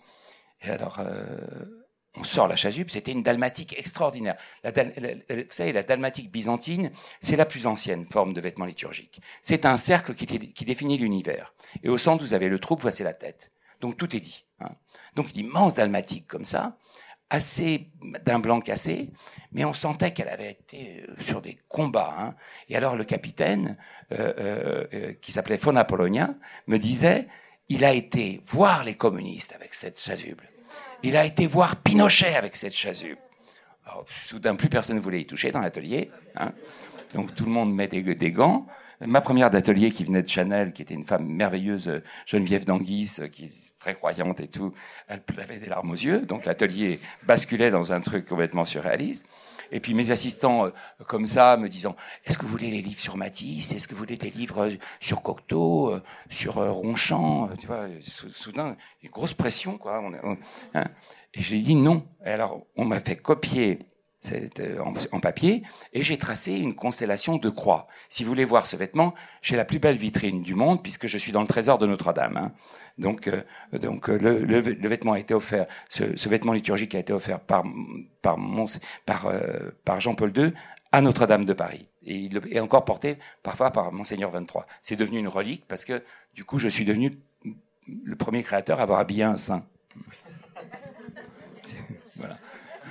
[0.61, 1.82] Et alors, euh,
[2.15, 4.35] on sort la chasuble, c'était une dalmatique extraordinaire.
[4.63, 9.19] La, vous savez, la dalmatique byzantine, c'est la plus ancienne forme de vêtement liturgique.
[9.41, 11.53] C'est un cercle qui, définit l'univers.
[11.81, 13.51] Et au centre, vous avez le trou, c'est la tête.
[13.81, 14.45] Donc tout est dit.
[14.59, 14.69] Hein.
[15.15, 16.77] Donc une immense dalmatique comme ça,
[17.29, 17.89] assez
[18.23, 19.09] d'un blanc cassé,
[19.51, 22.15] mais on sentait qu'elle avait été euh, sur des combats.
[22.17, 22.35] Hein.
[22.69, 23.75] Et alors le capitaine,
[24.11, 26.35] euh, euh, euh, qui s'appelait Fona Polonia,
[26.67, 27.27] me disait,
[27.69, 30.47] il a été voir les communistes avec cette chasuble.
[31.03, 33.19] Il a été voir Pinochet avec cette chasuble.
[34.07, 36.09] Soudain, plus personne ne voulait y toucher dans l'atelier.
[36.37, 36.53] Hein.
[37.13, 38.65] Donc tout le monde met des, des gants.
[39.05, 43.45] Ma première d'atelier qui venait de Chanel, qui était une femme merveilleuse, Geneviève d'Anguis, qui
[43.45, 44.73] est très croyante et tout,
[45.09, 46.21] elle avait des larmes aux yeux.
[46.21, 49.25] Donc l'atelier basculait dans un truc complètement surréaliste.
[49.73, 50.69] Et puis mes assistants, euh,
[51.07, 53.71] comme ça, me disant, est-ce que vous voulez les livres sur Matisse?
[53.71, 54.69] Est-ce que vous voulez des livres
[55.01, 60.01] sur Cocteau, euh, sur euh, Ronchamp Tu vois, soudain, une grosse pression, quoi.
[60.73, 60.83] Hein.
[61.33, 62.05] Et j'ai dit non.
[62.23, 63.79] Et alors, on m'a fait copier
[65.11, 65.63] en, papier
[65.93, 67.87] et j'ai tracé une constellation de croix.
[68.09, 71.17] Si vous voulez voir ce vêtement, j'ai la plus belle vitrine du monde puisque je
[71.17, 72.37] suis dans le trésor de Notre-Dame.
[72.37, 72.51] Hein.
[72.97, 73.43] Donc, euh,
[73.73, 77.11] donc euh, le, le, le, vêtement a été offert, ce, ce, vêtement liturgique a été
[77.11, 77.63] offert par
[78.21, 78.65] par, mon,
[79.05, 80.53] par, euh, par Jean-Paul II
[80.91, 81.87] à Notre-Dame de Paris.
[82.05, 84.65] Et il est encore porté parfois par Monseigneur 23.
[84.81, 86.03] C'est devenu une relique parce que
[86.35, 87.17] du coup, je suis devenu
[87.87, 89.65] le premier créateur à avoir habillé un saint.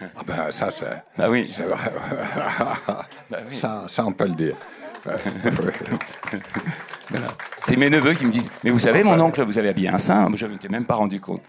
[0.00, 1.02] Ah ben, ça, c'est.
[1.18, 1.50] Ah oui.
[3.30, 3.54] bah oui.
[3.54, 4.56] Ça, ça, on peut le dire.
[7.58, 9.98] C'est mes neveux qui me disent Mais vous savez, mon oncle, vous avez habillé un
[9.98, 11.42] saint Je ne m'étais même pas rendu compte.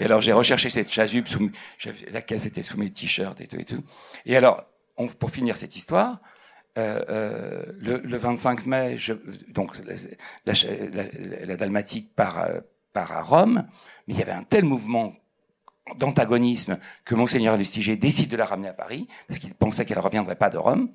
[0.00, 1.50] Et alors, j'ai recherché cette chasuble, sous,
[2.10, 3.82] la caisse était sous mes t-shirts et tout et tout.
[4.26, 4.64] Et alors,
[4.96, 6.20] on, pour finir cette histoire,
[6.78, 9.14] euh, euh, le, le, 25 mai, je,
[9.48, 9.72] donc
[10.44, 12.60] la, la, la, Dalmatique part, euh,
[12.92, 13.66] part à Rome,
[14.06, 15.14] mais il y avait un tel mouvement
[15.98, 20.02] d'antagonisme que Monseigneur Lustiger décide de la ramener à Paris, parce qu'il pensait qu'elle ne
[20.02, 20.90] reviendrait pas de Rome.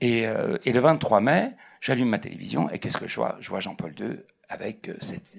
[0.00, 3.36] Et, euh, et le 23 mai, j'allume ma télévision, et qu'est-ce que je vois?
[3.40, 5.36] Je vois Jean-Paul II avec, euh, cette,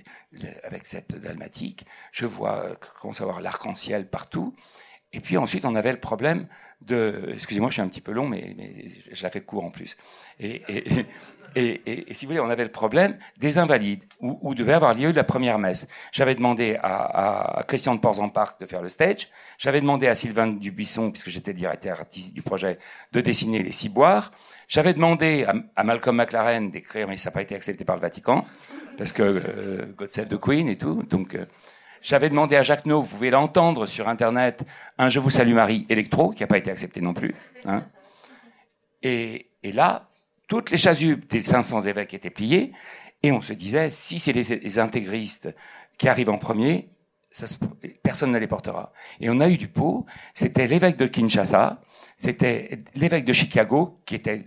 [0.63, 1.85] avec cette dalmatique.
[2.11, 4.55] Je vois, euh, comment savoir, l'arc-en-ciel partout.
[5.13, 6.47] Et puis ensuite, on avait le problème
[6.81, 7.31] de...
[7.33, 8.71] Excusez-moi, je suis un petit peu long, mais, mais
[9.11, 9.97] je la fais court en plus.
[10.39, 11.05] Et, et,
[11.55, 14.93] et, et, si vous voulez, on avait le problème des invalides, où, où devait avoir
[14.93, 15.87] lieu la première messe.
[16.11, 19.29] J'avais demandé à, à, Christian de Ports-en-Parc de faire le stage.
[19.57, 22.77] J'avais demandé à Sylvain Dubuisson, puisque j'étais directeur du projet,
[23.11, 24.31] de dessiner les ciboires.
[24.67, 28.01] J'avais demandé à, à, Malcolm McLaren d'écrire, mais ça n'a pas été accepté par le
[28.01, 28.45] Vatican,
[28.97, 31.03] parce que euh, God Save the Queen et tout.
[31.03, 31.45] Donc, euh,
[32.01, 34.63] J'avais demandé à Jacques No, vous pouvez l'entendre sur Internet,
[34.97, 37.35] un Je vous salue Marie électro, qui n'a pas été accepté non plus.
[37.65, 37.83] Hein.
[39.03, 40.09] Et, et, là,
[40.47, 42.73] toutes les chasubes des 500 évêques étaient pliées,
[43.23, 45.53] et on se disait, si c'est les, intégristes
[45.97, 46.89] qui arrivent en premier,
[47.31, 47.45] ça
[48.01, 48.93] personne ne les portera.
[49.19, 51.81] Et on a eu du pot, c'était l'évêque de Kinshasa,
[52.17, 54.45] c'était l'évêque de Chicago, qui était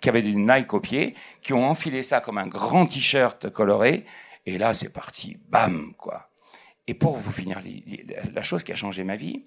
[0.00, 4.04] qui avait du Nike au pied, qui ont enfilé ça comme un grand t-shirt coloré,
[4.46, 6.28] et là c'est parti, bam, quoi.
[6.86, 7.60] Et pour vous finir,
[8.34, 9.44] la chose qui a changé ma vie,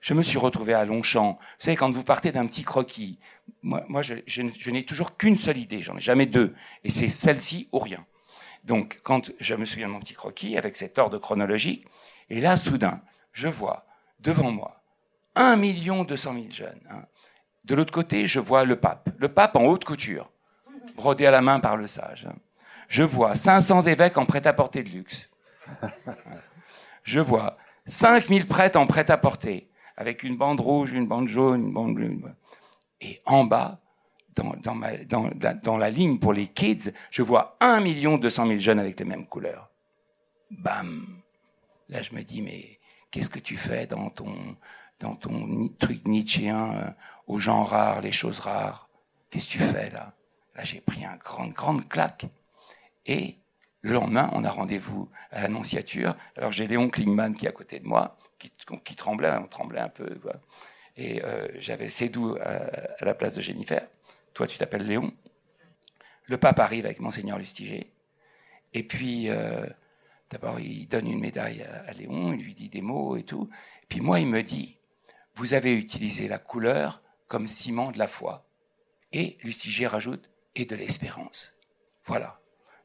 [0.00, 1.38] je me suis retrouvé à Longchamp.
[1.40, 3.18] Vous savez, quand vous partez d'un petit croquis,
[3.62, 6.54] moi, moi je, n'ai toujours qu'une seule idée, j'en ai jamais deux,
[6.84, 8.04] et c'est celle-ci ou rien.
[8.64, 11.86] Donc, quand je me souviens de mon petit croquis, avec cet ordre chronologique,
[12.30, 13.02] et là, soudain,
[13.32, 13.86] je vois
[14.20, 14.82] devant moi
[15.34, 16.80] un million deux cent mille jeunes.
[16.90, 17.04] Hein.
[17.64, 20.30] De l'autre côté, je vois le pape, le pape en haute couture,
[20.96, 22.26] brodé à la main par le sage.
[22.26, 22.34] Hein.
[22.88, 25.30] Je vois 500 évêques en prêt-à-porter de luxe.
[27.02, 31.94] Je vois 5000 prêtres en prêt-à-porter avec une bande rouge, une bande jaune, une bande
[31.94, 32.18] bleue.
[33.00, 33.80] Et en bas,
[34.34, 38.78] dans, ma, dans, la ligne pour les kids, je vois 1 million 200 000 jeunes
[38.78, 39.70] avec les mêmes couleurs.
[40.50, 41.20] Bam
[41.88, 42.78] Là, je me dis, mais
[43.10, 44.56] qu'est-ce que tu fais dans ton,
[45.00, 46.90] dans ton truc nietzschéen euh,
[47.26, 48.88] aux gens rares, les choses rares?
[49.28, 50.14] Qu'est-ce que tu fais là?
[50.54, 52.26] Là, j'ai pris un grande, grande claque.
[53.06, 53.39] Et
[53.82, 56.16] le lendemain, on a rendez-vous à l'annonciature.
[56.36, 59.88] Alors j'ai Léon Klingman qui est à côté de moi, qui, tremblait, on tremblait un
[59.88, 60.14] peu.
[60.16, 60.34] Quoi.
[60.96, 62.50] Et euh, j'avais Cédou à,
[62.98, 63.86] à, la place de Jennifer.
[64.34, 65.12] Toi, tu t'appelles Léon.
[66.26, 67.92] Le pape arrive avec Monseigneur Lustiger.
[68.72, 69.66] Et puis, euh,
[70.30, 73.48] d'abord, il donne une médaille à, Léon, il lui dit des mots et tout.
[73.88, 74.78] Puis moi, il me dit,
[75.34, 78.46] vous avez utilisé la couleur comme ciment de la foi.
[79.12, 81.54] Et Lustiger rajoute, et de l'espérance.
[82.04, 82.39] Voilà.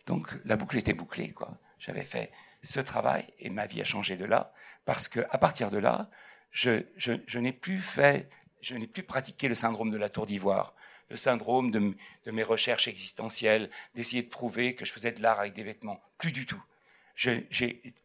[0.05, 1.57] Donc la boucle était bouclée, quoi.
[1.79, 2.31] J'avais fait
[2.63, 4.53] ce travail et ma vie a changé de là
[4.85, 6.09] parce que à partir de là,
[6.51, 8.29] je, n'ai plus fait,
[8.61, 10.73] je n'ai plus pratiqué le syndrome de la tour d'ivoire,
[11.09, 15.53] le syndrome de mes recherches existentielles, d'essayer de prouver que je faisais de l'art avec
[15.53, 16.01] des vêtements.
[16.17, 16.63] Plus du tout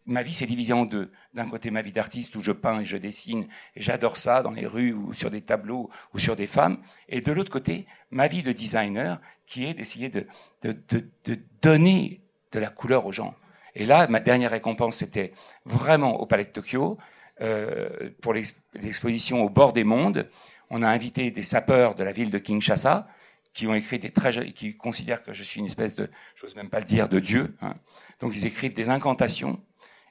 [0.07, 1.11] ma vie s'est divisée en deux.
[1.35, 4.51] D'un côté, ma vie d'artiste où je peins et je dessine, et j'adore ça dans
[4.51, 6.79] les rues ou sur des tableaux ou sur des femmes.
[7.09, 10.27] Et de l'autre côté, ma vie de designer qui est d'essayer de,
[10.63, 12.21] de, de, de, donner
[12.53, 13.35] de la couleur aux gens.
[13.75, 15.33] Et là, ma dernière récompense, c'était
[15.65, 16.99] vraiment au Palais de Tokyo,
[17.41, 20.29] euh, pour l'exposition au bord des mondes.
[20.69, 23.09] On a invité des sapeurs de la ville de Kinshasa,
[23.53, 26.71] qui ont écrit des très qui considèrent que je suis une espèce de, j'ose même
[26.71, 27.55] pas le dire, de Dieu.
[27.63, 27.75] Hein.
[28.21, 29.61] Donc ils écrivent des incantations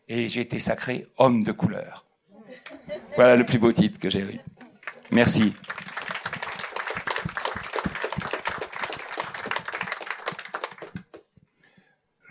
[0.08, 2.06] et j'ai été sacré homme de couleur.
[3.16, 4.40] Voilà le plus beau titre que j'ai eu.
[5.12, 5.54] Merci.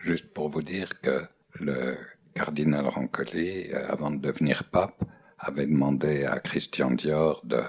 [0.02, 1.98] Juste pour vous dire que le
[2.34, 5.02] cardinal Rancoli, euh, avant de devenir pape,
[5.38, 7.62] avait demandé à Christian Dior de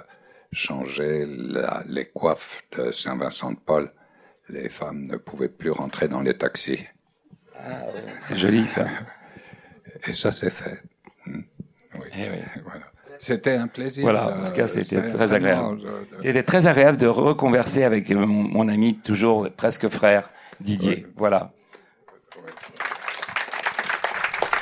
[0.52, 3.92] changer la, les coiffes de Saint-Vincent de Paul.
[4.50, 6.84] Les femmes ne pouvaient plus rentrer dans les taxis.
[7.56, 7.84] Ah,
[8.20, 8.88] c'est joli ça.
[10.08, 10.82] Et ça s'est fait.
[11.26, 11.42] Hmm.
[11.96, 12.08] Oui.
[12.18, 12.62] Eh oui.
[12.64, 12.86] Voilà.
[13.20, 14.04] C'était un plaisir.
[14.04, 15.82] Voilà, en tout cas, c'était très agréable.
[16.22, 20.30] C'était très agréable de reconverser avec mon, mon, ami, toujours presque frère,
[20.62, 21.04] Didier.
[21.06, 21.14] Oui.
[21.18, 21.52] Voilà.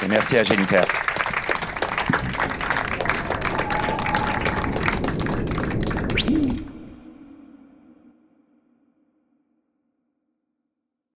[0.04, 0.84] Et merci à Jennifer.